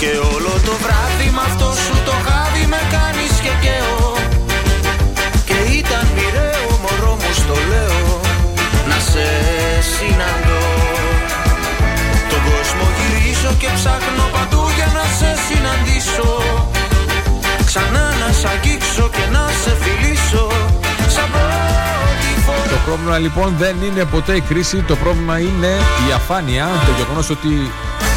Και 0.00 0.12
όλο 0.34 0.52
το 0.68 0.74
βράδυ 0.84 1.28
με 1.36 1.42
αυτό 1.48 1.68
σου 1.84 1.96
το 2.08 2.14
χάδι 2.26 2.64
με 2.72 2.80
κάνεις 2.94 3.34
και 3.44 3.52
καίω. 3.64 4.04
Και 5.48 5.58
ήταν 5.80 6.04
μοιραίο 6.16 6.70
μωρό 6.82 7.14
μου 7.20 7.32
στο 7.40 7.56
λέω 7.70 8.10
Να 8.90 8.98
σε 9.10 9.26
συναντώ. 9.92 10.64
Τον 12.30 12.40
κόσμο 12.48 12.86
γυρίζω 12.98 13.52
και 13.60 13.68
ψάχνω 13.76 14.24
παντού 14.34 14.62
για 14.76 14.88
να 14.96 15.04
σε 15.18 15.30
συναντήσω. 15.46 16.30
Ξανά 17.68 18.04
να 18.20 18.28
σ' 18.40 18.44
αγγίξω 18.52 19.04
και 19.16 19.24
να 19.34 19.44
σε 19.62 19.72
φιλήσω. 19.82 20.46
Σαν 21.14 21.28
πρώτη 21.34 22.30
φορά. 22.46 22.70
Το 22.76 22.80
πρόβλημα 22.86 23.18
λοιπόν 23.18 23.54
δεν 23.62 23.76
είναι 23.86 24.04
ποτέ 24.04 24.34
η 24.40 24.40
κρίση, 24.40 24.76
το 24.90 24.96
πρόβλημα 24.96 25.38
είναι 25.38 25.72
η 26.06 26.12
αφάνεια, 26.18 26.66
το 26.86 26.92
γεγονός 26.98 27.30
ότι 27.30 27.52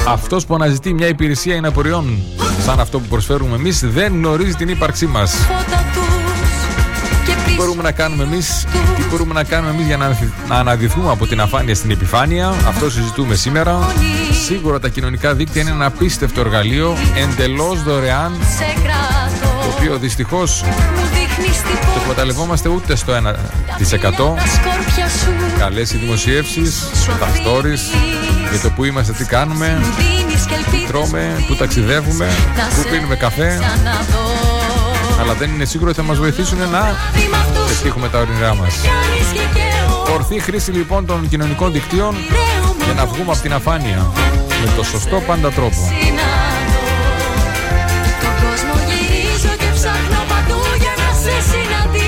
αυτός 0.08 0.46
που 0.46 0.56
αναζητεί 0.56 0.94
μια 0.94 1.08
υπηρεσία 1.08 1.54
ή 1.54 1.58
ένα 1.58 1.72
προϊόν 1.72 2.20
σαν 2.66 2.80
αυτό 2.80 3.00
που 3.00 3.08
προσφέρουμε 3.08 3.56
εμείς 3.56 3.80
δεν 3.86 4.14
γνωρίζει 4.14 4.54
την 4.54 4.70
ύπαρξή 4.70 5.06
μας. 5.06 5.36
Τι 7.46 7.56
μπορούμε 7.56 7.84
να 7.84 7.92
κάνουμε 7.92 8.24
εμείς, 8.24 8.66
τι 8.96 9.04
μπορούμε 9.10 9.34
να 9.34 9.44
κάνουμε 9.44 9.74
εμείς 9.74 9.86
για 9.86 9.98
να, 9.98 10.18
να 10.48 10.56
αναδυθούμε 10.56 11.12
από 11.12 11.28
την 11.28 11.42
αφάνεια 11.42 11.76
στην 11.76 11.92
επιφάνεια, 11.92 12.50
αυτό 12.68 12.90
συζητούμε 12.90 13.36
σήμερα. 13.36 13.80
Σίγουρα 14.46 14.80
τα 14.80 14.90
κοινωνικά 14.90 15.34
δίκτυα 15.34 15.62
είναι 15.62 15.72
ένα 15.72 15.86
απίστευτο 15.86 16.40
εργαλείο, 16.40 16.96
εντελώς 17.16 17.84
δωρεάν, 17.84 18.32
Σε 18.58 18.66
κράτος 18.84 19.24
το 19.40 19.78
οποίο 19.78 19.98
δυστυχώς 19.98 20.62
Μου 20.62 20.70
δείχνεις 20.72 21.20
τι 21.20 21.23
το 21.94 22.00
εκμεταλλευόμαστε 22.02 22.70
ούτε 22.70 22.96
στο 22.96 23.14
1%. 23.14 23.18
Τα 23.18 23.90
σκόρπια 23.90 25.10
σου 25.10 25.58
Καλές 25.58 25.94
οι 25.94 25.98
δημοσιεύσεις, 25.98 26.90
τα 27.20 27.28
stories 27.28 27.98
για 28.52 28.60
το 28.62 28.70
που 28.70 28.84
είμαστε, 28.84 29.12
τι 29.12 29.26
κάνουμε, 29.26 29.82
δίνεις 29.98 30.46
και 30.46 30.54
τι 30.54 30.60
ελπίδες 30.64 30.88
τρώμε, 30.88 31.44
πού 31.48 31.56
ταξιδεύουμε, 31.56 32.26
Να 32.58 32.64
πού 32.76 32.82
σε 32.82 32.88
πίνουμε 32.88 33.16
καφέ. 33.16 33.60
ξαναδώ 33.62 34.26
Αλλά 35.20 35.34
δεν 35.34 35.50
είναι 35.54 35.66
σίγουρο 35.66 35.90
ότι 35.90 36.00
θα 36.00 36.06
μας 36.06 36.18
βοηθήσουν 36.18 36.58
να 36.58 36.96
πετύχουμε 37.68 38.10
τα 38.10 38.20
όνειρά 38.20 38.56
μας. 38.56 38.74
Κάνεις 38.84 39.32
και 39.34 39.60
καίω 39.60 40.14
Ορθή 40.14 40.40
χρήση 40.40 40.72
λοιπόν 40.72 41.06
των 41.06 41.30
κοινωνικών 41.30 41.72
δικτύων 41.72 42.16
για 42.84 42.94
να 42.94 43.06
βγούμε 43.06 43.32
από 43.32 43.42
την 43.42 43.54
αφάνεια 43.54 44.12
με 44.64 44.72
το 44.76 44.84
σωστό 44.84 45.24
πάντα 45.28 45.52
τρόπο. 45.52 45.92
Σε 51.24 51.42
συναντήσω 51.42 52.03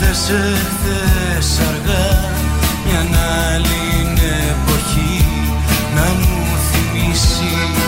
Ήρθες 0.00 0.30
εχθές 0.30 1.58
αργά 1.58 2.30
μια 2.84 3.20
άλλη 3.54 3.84
εποχή 4.50 5.24
να 5.94 6.02
μου 6.02 6.44
θυμίσει. 6.70 7.83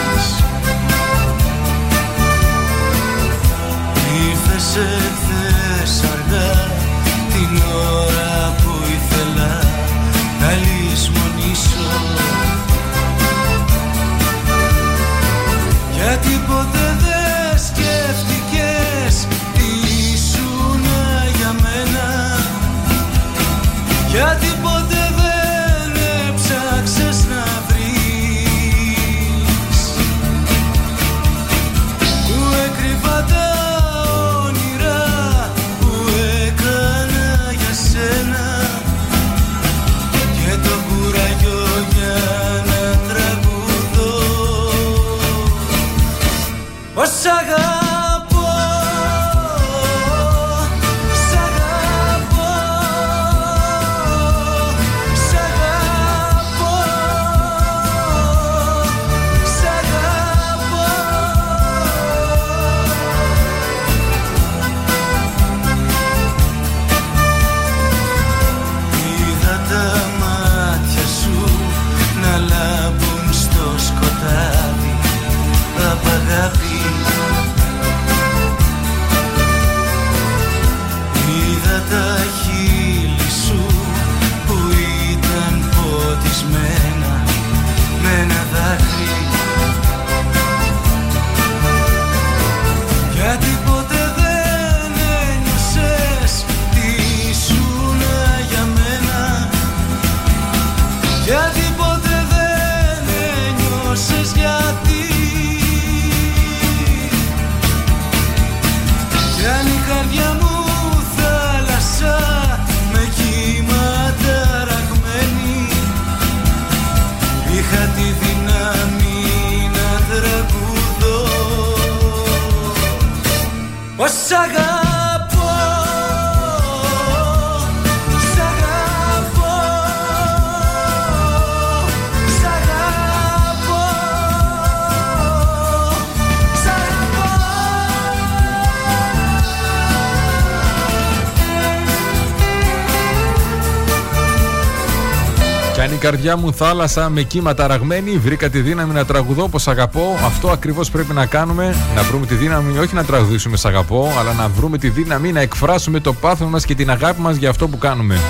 Καρδιά 146.26 146.44
μου 146.46 146.54
θάλασσα 146.54 147.08
με 147.08 147.22
κύματα 147.22 147.66
ραγμένη, 147.66 148.10
βρήκα 148.10 148.48
τη 148.48 148.60
δύναμη 148.60 148.92
να 148.92 149.04
τραγουδώ 149.04 149.42
όπως 149.42 149.68
αγαπώ. 149.68 150.18
Αυτό 150.24 150.48
ακριβώς 150.50 150.90
πρέπει 150.90 151.12
να 151.12 151.26
κάνουμε. 151.26 151.74
Να 151.94 152.02
βρούμε 152.02 152.26
τη 152.26 152.34
δύναμη 152.34 152.78
όχι 152.78 152.94
να 152.94 153.04
τραγουδήσουμε 153.04 153.56
σ' 153.56 153.64
αγαπώ, 153.64 154.12
αλλά 154.18 154.32
να 154.32 154.48
βρούμε 154.48 154.78
τη 154.78 154.88
δύναμη 154.88 155.32
να 155.32 155.40
εκφράσουμε 155.40 156.00
το 156.00 156.12
πάθος 156.12 156.48
μας 156.48 156.64
και 156.64 156.74
την 156.74 156.90
αγάπη 156.90 157.20
μας 157.20 157.36
για 157.36 157.50
αυτό 157.50 157.68
που 157.68 157.78
κάνουμε. 157.78 158.20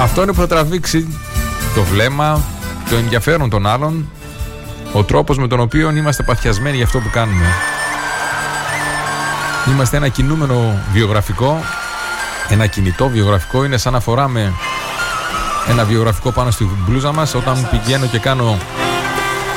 Αυτό 0.00 0.22
είναι 0.22 0.32
που 0.32 0.40
θα 0.40 0.46
τραβήξει 0.46 1.18
το 1.74 1.82
βλέμμα, 1.82 2.40
το 2.90 2.96
ενδιαφέρον 2.96 3.50
των 3.50 3.66
άλλων, 3.66 4.08
ο 4.92 5.04
τρόπος 5.04 5.38
με 5.38 5.48
τον 5.48 5.60
οποίο 5.60 5.90
είμαστε 5.90 6.22
παθιασμένοι 6.22 6.76
για 6.76 6.84
αυτό 6.84 6.98
που 6.98 7.10
κάνουμε. 7.12 7.46
Είμαστε 9.68 9.96
ένα 9.96 10.08
κινούμενο 10.08 10.78
βιογραφικό, 10.92 11.60
ένα 12.48 12.66
κινητό 12.66 13.08
βιογραφικό, 13.08 13.64
είναι 13.64 13.76
σαν 13.76 13.92
να 13.92 14.00
φοράμε 14.00 14.52
ένα 15.68 15.84
βιογραφικό 15.84 16.30
πάνω 16.32 16.50
στη 16.50 16.70
μπλούζα 16.86 17.12
μας. 17.12 17.34
Όταν 17.34 17.68
πηγαίνω 17.70 18.06
και 18.06 18.18
κάνω 18.18 18.58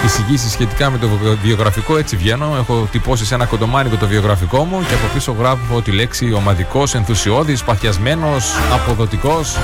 εισηγήσεις 0.06 0.52
σχετικά 0.52 0.90
με 0.90 0.98
το 0.98 1.08
βιογραφικό 1.44 1.98
έτσι 1.98 2.16
βγαίνω. 2.16 2.56
Έχω 2.60 2.88
τυπώσει 2.92 3.26
σε 3.26 3.34
ένα 3.34 3.46
κοντομάνικο 3.46 3.96
το 3.96 4.08
βιογραφικό 4.08 4.64
μου 4.64 4.80
και 4.88 4.94
από 4.94 5.14
πίσω 5.14 5.36
γράφω 5.40 5.82
τη 5.82 5.92
λέξη 5.92 6.34
ομαδικός, 6.34 6.96
ενθουσιώδης, 6.96 7.64
παθιασμένος, 7.64 8.54
αποδοτικός 8.74 9.58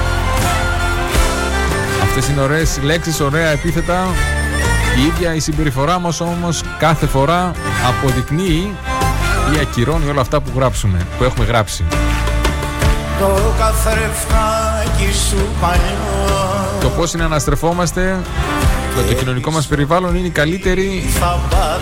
Αυτές 2.18 2.30
είναι 2.30 2.42
ωραίες 2.42 2.80
λέξεις, 2.84 3.20
ωραία 3.20 3.50
επίθετα. 3.50 4.08
Η 4.98 5.06
ίδια 5.06 5.36
η 5.36 5.40
συμπεριφορά 5.40 6.00
μας 6.00 6.22
όμως 6.22 6.62
κάθε 6.80 7.06
φορά 7.06 7.52
αποδεικνύει 7.88 8.76
ή 9.56 9.60
ακυρώνει 9.62 10.10
όλα 10.10 10.22
αυτά 10.22 10.42
που 10.42 10.52
γράψουμε, 10.56 11.08
που 11.18 11.24
έχουμε 11.24 11.46
γράψει. 11.46 11.84
Το 13.20 13.54
καθρεφτάκι 13.58 14.65
σου 15.30 15.48
παλιός 15.62 16.82
Το 16.82 16.90
πώς 16.90 17.14
είναι 17.14 17.28
να 17.28 17.40
στρεφόμαστε 17.40 18.20
με 18.96 19.04
το 19.08 19.14
κοινωνικό 19.14 19.52
μας 19.52 19.68
περιβάλλον 19.68 20.16
είναι 20.16 20.28
η 20.28 20.30
καλύτερη 20.30 20.84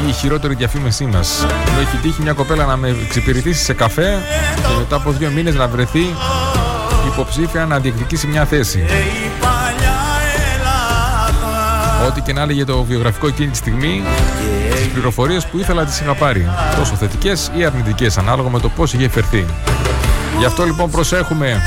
ή 0.06 0.10
η 0.10 0.12
χειρότερη 0.12 0.56
διαφήμισή 0.56 1.06
μας. 1.06 1.46
Μου 1.50 1.80
έχει 1.80 1.98
τύχει 1.98 2.22
μια 2.22 2.34
κοπέλα 2.34 2.66
να 2.66 2.78
με 2.78 2.96
εξυπηρετήσει 3.06 3.64
σε 3.64 3.74
καφέ 3.74 4.22
και 4.56 4.74
μετά 4.78 4.96
από 4.96 5.12
δύο 5.12 5.30
μήνες 5.30 5.56
να 5.56 5.68
βρεθεί 5.68 6.16
υποψήφια 7.08 7.66
να 7.66 7.80
διεκδικήσει 7.80 8.28
μια 8.28 8.46
θέση. 8.46 8.86
Ό,τι 12.08 12.22
και 12.22 12.34
να 12.34 12.42
έλεγε 12.42 12.66
το 12.66 12.84
βιογραφικό 12.84 13.28
εκείνη 13.28 13.50
τη 13.50 13.58
στιγμή, 13.58 14.04
τις 14.76 14.88
πληροφορίες 14.88 15.46
που 15.46 15.58
ήθελα 15.58 15.86
τις 15.86 16.00
είχα 16.00 16.14
πάρει. 16.14 16.50
Τόσο 16.78 16.96
θετικές 16.96 17.52
ή 17.58 17.66
αρνητικές, 17.66 18.18
ανάλογα 18.18 18.50
με 18.50 18.60
το 18.60 18.70
πώς 18.70 18.94
είχε 18.94 19.10
φερθεί. 19.10 19.46
Γι' 20.38 20.46
αυτό 20.46 20.64
λοιπόν 20.64 20.90
προσέχουμε 20.90 21.62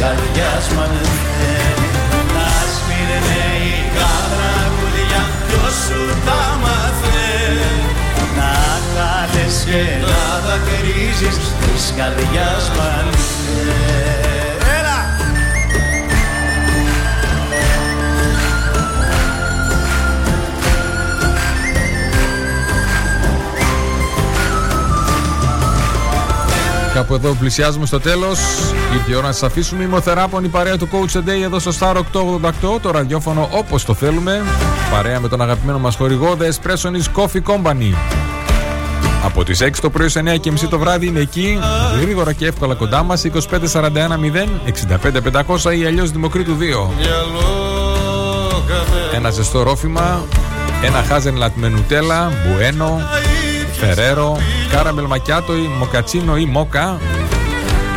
καρδιάς 0.00 0.64
μου 0.72 0.80
αν 0.86 0.94
θέλεις. 1.34 1.96
Τα 2.34 2.50
σμυρνέικα 2.74 4.10
τραγούδια 4.32 5.22
ποιος 5.46 5.74
σου 5.84 6.02
τα 6.26 6.42
μάθε. 6.62 7.26
Να 8.38 8.54
τα 8.94 9.12
λες 9.32 9.56
και 9.68 9.82
να 10.10 10.24
τα 10.46 10.56
κρίζεις 10.66 11.38
της 11.60 11.84
καρδιάς 11.96 12.64
μου 12.74 12.82
αν 12.98 13.08
θέλεις 13.12 13.87
Κάπου 26.98 27.14
εδώ 27.14 27.34
πλησιάζουμε 27.34 27.86
στο 27.86 28.00
τέλος. 28.00 28.38
Ήρθε 28.94 29.10
η 29.10 29.14
ώρα 29.14 29.26
να 29.26 29.32
σας 29.32 29.42
αφήσουμε. 29.42 29.82
Είμαι 29.82 29.96
ο 29.96 30.00
Θεράπων, 30.00 30.44
η 30.44 30.48
παρέα 30.48 30.76
του 30.78 30.88
Coach 30.92 31.16
a 31.16 31.18
Day 31.18 31.42
εδώ 31.44 31.58
στο 31.58 31.72
Star 31.80 31.96
888. 31.96 32.80
Το 32.82 32.90
ραδιόφωνο 32.90 33.48
όπως 33.52 33.84
το 33.84 33.94
θέλουμε. 33.94 34.42
Παρέα 34.90 35.20
με 35.20 35.28
τον 35.28 35.42
αγαπημένο 35.42 35.78
μας 35.78 35.96
χορηγό 35.96 36.36
The 36.40 36.44
Espressonis 36.44 37.22
Coffee 37.22 37.42
Company. 37.52 37.94
Από 39.24 39.44
τις 39.44 39.60
6 39.60 39.80
το 39.80 39.90
πρωί 39.90 40.08
σε 40.08 40.18
9 40.18 40.38
και 40.40 40.50
μισή 40.50 40.66
το 40.66 40.78
βράδυ 40.78 41.06
είναι 41.06 41.20
εκεί, 41.20 41.58
γρήγορα 42.00 42.32
και 42.32 42.46
εύκολα 42.46 42.74
κοντά 42.74 43.02
μας, 43.02 43.24
2541 43.24 44.18
0 44.18 44.48
65 44.64 45.20
500 45.20 45.76
ή 45.78 45.84
αλλιώς 45.84 46.10
Δημοκρίτου 46.10 46.56
2. 46.56 46.90
Ένα 49.14 49.30
ζεστό 49.30 49.62
ρόφημα, 49.62 50.22
ένα 50.82 51.04
χάζενλατ 51.08 51.52
με 51.54 51.68
νουτέλα, 51.68 52.32
μπουένο, 52.46 53.00
φερέρο, 53.80 54.36
κάραμελ 54.70 55.04
μακιάτο 55.04 55.56
ή 55.56 55.70
μοκατσίνο 55.78 56.36
ή 56.36 56.44
μόκα, 56.44 57.00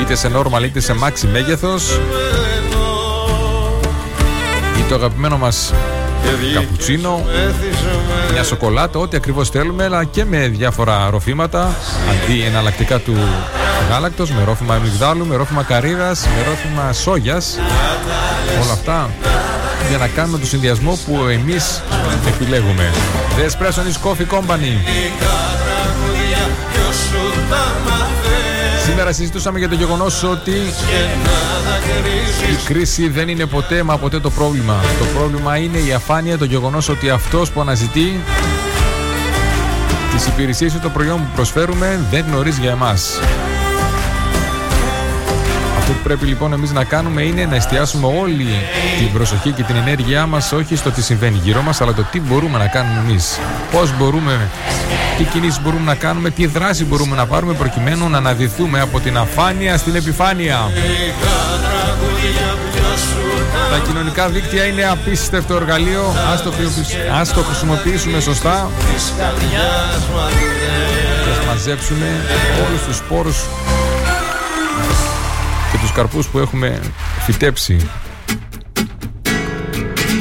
είτε 0.01 0.15
σε 0.15 0.31
normal 0.35 0.63
είτε 0.63 0.79
σε 0.79 0.95
maxi 1.03 1.27
μέγεθος, 1.31 1.99
ή 4.79 4.83
το 4.89 4.95
αγαπημένο 4.95 5.37
μας 5.37 5.73
καπουτσίνο, 6.53 7.23
μια 8.31 8.43
σοκολάτα, 8.43 8.99
ό,τι 8.99 9.17
ακριβώς 9.17 9.49
θέλουμε, 9.49 9.83
αλλά 9.83 10.03
και 10.03 10.25
με 10.25 10.47
διάφορα 10.47 11.09
ροφήματα, 11.09 11.75
αντί 12.09 12.41
εναλλακτικά 12.41 12.99
του 12.99 13.17
γάλακτος, 13.89 14.31
με 14.31 14.43
ρόφημα 14.43 14.73
αμυγδάλου, 14.73 15.25
με 15.25 15.35
ρόφημα 15.35 15.63
καρύρας, 15.63 16.25
με 16.25 16.43
ρόφημα 16.49 16.93
σόγιας, 16.93 17.57
όλα 18.63 18.71
αυτά 18.71 19.09
για 19.89 19.97
να 19.97 20.07
κάνουμε 20.07 20.37
το 20.37 20.45
συνδυασμό 20.45 20.99
που 21.05 21.27
εμείς 21.27 21.81
επιλέγουμε. 22.27 22.91
The 23.37 23.49
Espressonis 23.49 24.07
Coffee 24.07 24.37
Company. 24.37 24.73
Σήμερα 28.85 29.11
συζητούσαμε 29.13 29.59
για 29.59 29.69
το 29.69 29.75
γεγονός 29.75 30.23
ότι 30.23 30.51
η 32.51 32.63
κρίση 32.65 33.09
δεν 33.09 33.27
είναι 33.27 33.45
ποτέ 33.45 33.83
μα 33.83 33.97
ποτέ 33.97 34.19
το 34.19 34.29
πρόβλημα. 34.29 34.81
Το 34.99 35.05
πρόβλημα 35.19 35.57
είναι 35.57 35.77
η 35.77 35.93
αφάνεια, 35.93 36.37
το 36.37 36.45
γεγονός 36.45 36.89
ότι 36.89 37.09
αυτός 37.09 37.51
που 37.51 37.61
αναζητεί 37.61 38.19
τις 40.13 40.27
υπηρεσίες 40.27 40.73
ή 40.73 40.77
το 40.77 40.89
προϊόν 40.89 41.17
που 41.17 41.29
προσφέρουμε 41.35 41.99
δεν 42.11 42.25
γνωρίζει 42.27 42.61
για 42.61 42.71
εμάς. 42.71 43.19
Αυτό 45.91 46.03
που 46.03 46.09
πρέπει 46.09 46.25
λοιπόν 46.25 46.53
εμείς 46.53 46.71
να 46.71 46.83
κάνουμε 46.83 47.21
είναι 47.21 47.45
να 47.45 47.55
εστιάσουμε 47.55 48.07
όλη 48.21 48.47
την 48.99 49.11
προσοχή 49.13 49.51
και 49.51 49.63
την 49.63 49.75
ενέργειά 49.75 50.25
μας 50.25 50.51
όχι 50.51 50.75
στο 50.75 50.91
τι 50.91 51.01
συμβαίνει 51.01 51.39
γύρω 51.43 51.61
μας 51.61 51.81
αλλά 51.81 51.93
το 51.93 52.03
τι 52.11 52.19
μπορούμε 52.19 52.57
να 52.57 52.67
κάνουμε 52.67 52.99
εμείς. 53.09 53.39
Πώς 53.71 53.97
μπορούμε, 53.97 54.49
τι 55.17 55.23
κινήσεις 55.23 55.61
μπορούμε 55.61 55.83
να 55.85 55.95
κάνουμε, 55.95 56.29
τι 56.29 56.45
δράση 56.45 56.85
μπορούμε 56.85 57.15
να 57.15 57.25
πάρουμε 57.25 57.53
προκειμένου 57.53 58.09
να 58.09 58.17
αναδυθούμε 58.17 58.79
από 58.81 58.99
την 58.99 59.17
αφάνεια 59.17 59.77
στην 59.77 59.95
επιφάνεια. 59.95 60.71
Τα 63.71 63.77
κοινωνικά 63.87 64.27
δίκτυα 64.29 64.63
είναι 64.65 64.83
απίστευτο 64.89 65.55
εργαλείο. 65.55 66.13
Ας 66.33 66.43
το, 66.43 66.51
χρησιμοποιήσουμε- 66.51 67.09
ας 67.19 67.33
το 67.33 67.41
χρησιμοποιήσουμε 67.41 68.19
σωστά 68.19 68.69
και 71.23 71.29
ας 71.29 71.45
μαζέψουμε 71.47 72.07
όλους 72.67 72.81
τους 72.87 72.95
σπόρους 72.97 73.37
και 73.37 73.70
τους 75.91 75.99
καρπούς 75.99 76.27
που 76.27 76.39
έχουμε 76.39 76.79
φυτέψει. 77.25 77.89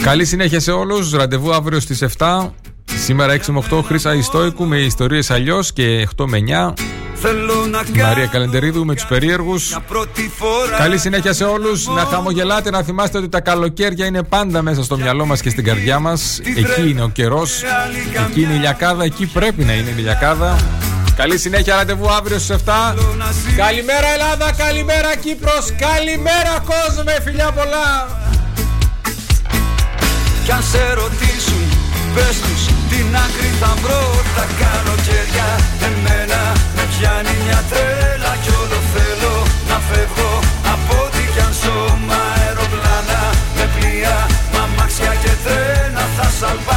Καλή 0.02 0.24
συνέχεια 0.24 0.60
σε 0.60 0.70
όλους. 0.70 1.12
Ραντεβού 1.12 1.54
αύριο 1.54 1.80
στις 1.80 2.02
7. 2.02 2.52
Σήμερα 3.04 3.32
6 3.32 3.52
με 3.52 3.62
8 3.70 3.82
Χρύσα 3.82 4.14
Ιστόικου 4.14 4.64
με 4.64 4.78
ιστορίες 4.78 5.30
αλλιώς 5.30 5.72
και 5.72 6.08
8 6.16 6.26
με 6.26 6.38
9 6.38 6.72
Θέλω 7.14 7.66
να 7.70 7.82
κάνω 7.82 8.08
Μαρία 8.08 8.26
Καλεντερίδου 8.26 8.84
με 8.84 8.94
τους 8.94 9.06
περίεργους. 9.06 9.78
πρώτη 9.88 10.30
φορά 10.36 10.76
Καλή 10.78 10.98
συνέχεια 10.98 11.32
σε 11.32 11.44
όλους. 11.44 11.86
Να 11.86 12.04
χαμογελάτε, 12.04 12.70
να 12.70 12.82
θυμάστε 12.82 13.18
ότι 13.18 13.28
τα 13.28 13.40
καλοκαίρια 13.40 14.06
είναι 14.06 14.22
πάντα 14.22 14.62
μέσα 14.62 14.82
στο 14.82 14.96
μυαλό 14.96 15.26
μας 15.26 15.40
και 15.40 15.50
στην 15.50 15.64
καρδιά 15.64 15.98
μας. 15.98 16.40
Εκεί 16.56 16.88
είναι 16.88 17.02
ο 17.02 17.08
καιρός. 17.08 17.62
Εκεί 18.28 18.42
είναι 18.42 18.54
η 18.54 18.58
λιακάδα. 18.58 19.04
Εκεί 19.04 19.26
πρέπει 19.26 19.64
να 19.64 19.72
είναι 19.72 19.90
η 19.90 20.00
λιακάδα. 20.00 20.56
Καλή 21.16 21.38
συνέχεια, 21.38 21.76
ραντεβού 21.76 22.10
αύριο 22.10 22.38
στις 22.38 22.56
7. 22.64 22.94
Καλημέρα 23.56 24.08
Ελλάδα, 24.12 24.52
καλημέρα 24.52 25.16
Κύπρος, 25.16 25.64
καλημέρα 25.86 26.54
κόσμε, 26.72 27.18
φιλιά 27.24 27.50
πολλά. 27.52 27.88
Κι 30.44 30.52
αν 30.52 30.62
σε 30.70 30.92
ρωτήσουν 30.92 31.64
πες 32.14 32.36
τους 32.44 32.62
την 32.90 33.16
άκρη 33.24 33.50
θα 33.60 33.72
βρω 33.82 34.04
τα 34.36 34.46
καλοκαίρια 34.62 35.48
Εμένα 35.88 36.42
με 36.76 36.84
πιάνει 36.92 37.34
μια 37.44 37.60
τρέλα 37.70 38.32
κι 38.42 38.52
όλο 38.62 38.78
θέλω 38.92 39.34
να 39.70 39.78
φεύγω 39.88 40.32
από 40.74 40.92
ό,τι 41.04 41.22
κι 41.32 41.42
αν 41.46 41.52
ζω 41.62 41.78
Μ' 42.06 42.12
αεροπλάνα 42.24 43.22
με 43.56 43.64
πλοία, 43.74 44.16
μ' 44.52 44.58
αμάξια 44.64 45.12
και 45.22 45.32
τρένα 45.44 46.02
Θα 46.16 46.26
σαλπάρω 46.38 46.69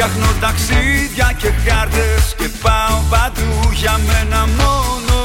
Φτιάχνω 0.00 0.32
ταξίδια 0.40 1.32
και 1.40 1.50
χάρτες 1.64 2.34
και 2.38 2.48
πάω 2.62 2.96
παντού 3.10 3.70
για 3.80 4.00
μένα 4.08 4.40
μόνο. 4.58 5.16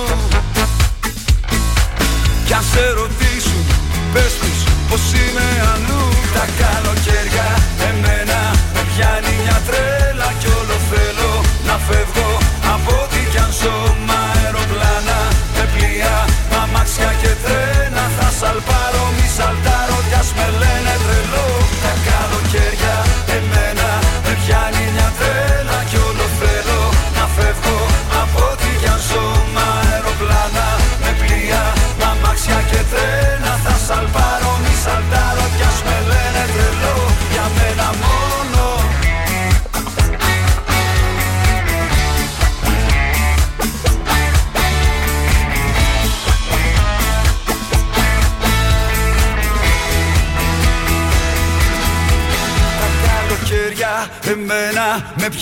Κι 2.45 2.53
αν 2.53 2.63
σε 2.71 2.83
ρωτήσουν 2.97 3.65
πες 4.13 4.33
τους 4.39 4.59
πως 4.89 5.03
είμαι 5.19 5.47
αλλού 5.73 6.03
Τα 6.35 6.45
καλοκαίρια 6.61 7.47
εμένα 7.89 8.39
με 8.73 8.81
πιάνει 8.89 9.33
μια 9.43 9.57
τρέλα 9.67 10.29
κι 10.39 10.49
όλο 10.59 10.77
θέλω 10.91 11.31
να 11.67 11.75
φεύγω 11.87 12.29
από 12.73 12.91
ό,τι 13.03 13.21
κι 13.31 13.37
αν 13.45 13.51
ζω 13.61 13.95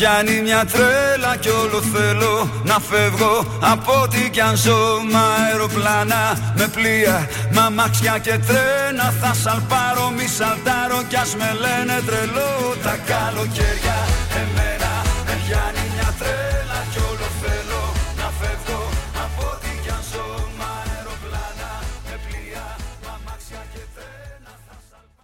πιάνει 0.04 0.42
μια 0.42 0.66
τρέλα 0.66 1.36
κι 1.40 1.50
όλο 1.50 1.82
θέλω 1.94 2.50
να 2.64 2.80
φεύγω 2.80 3.46
από 3.60 4.02
ό,τι 4.04 4.30
κι 4.30 4.42
αν 4.42 4.56
ζω. 4.56 4.82
Μα 5.12 5.24
αεροπλάνα 5.44 6.24
με 6.58 6.68
πλοία, 6.68 7.30
μα 7.52 7.70
μαξιά 7.70 8.18
και 8.18 8.40
τρένα 8.48 9.14
Θα 9.22 9.34
σαλπάρω, 9.34 10.10
μη 10.18 10.28
σαλτάρω 10.38 11.04
κι 11.10 11.16
ας 11.16 11.36
με 11.36 11.50
λένε 11.64 12.02
τρελό 12.08 12.52
Τα 12.84 12.96
καλοκαίρια. 13.10 13.98
Εμένα 14.42 14.92
με 15.26 15.34
πιάνει 15.44 15.93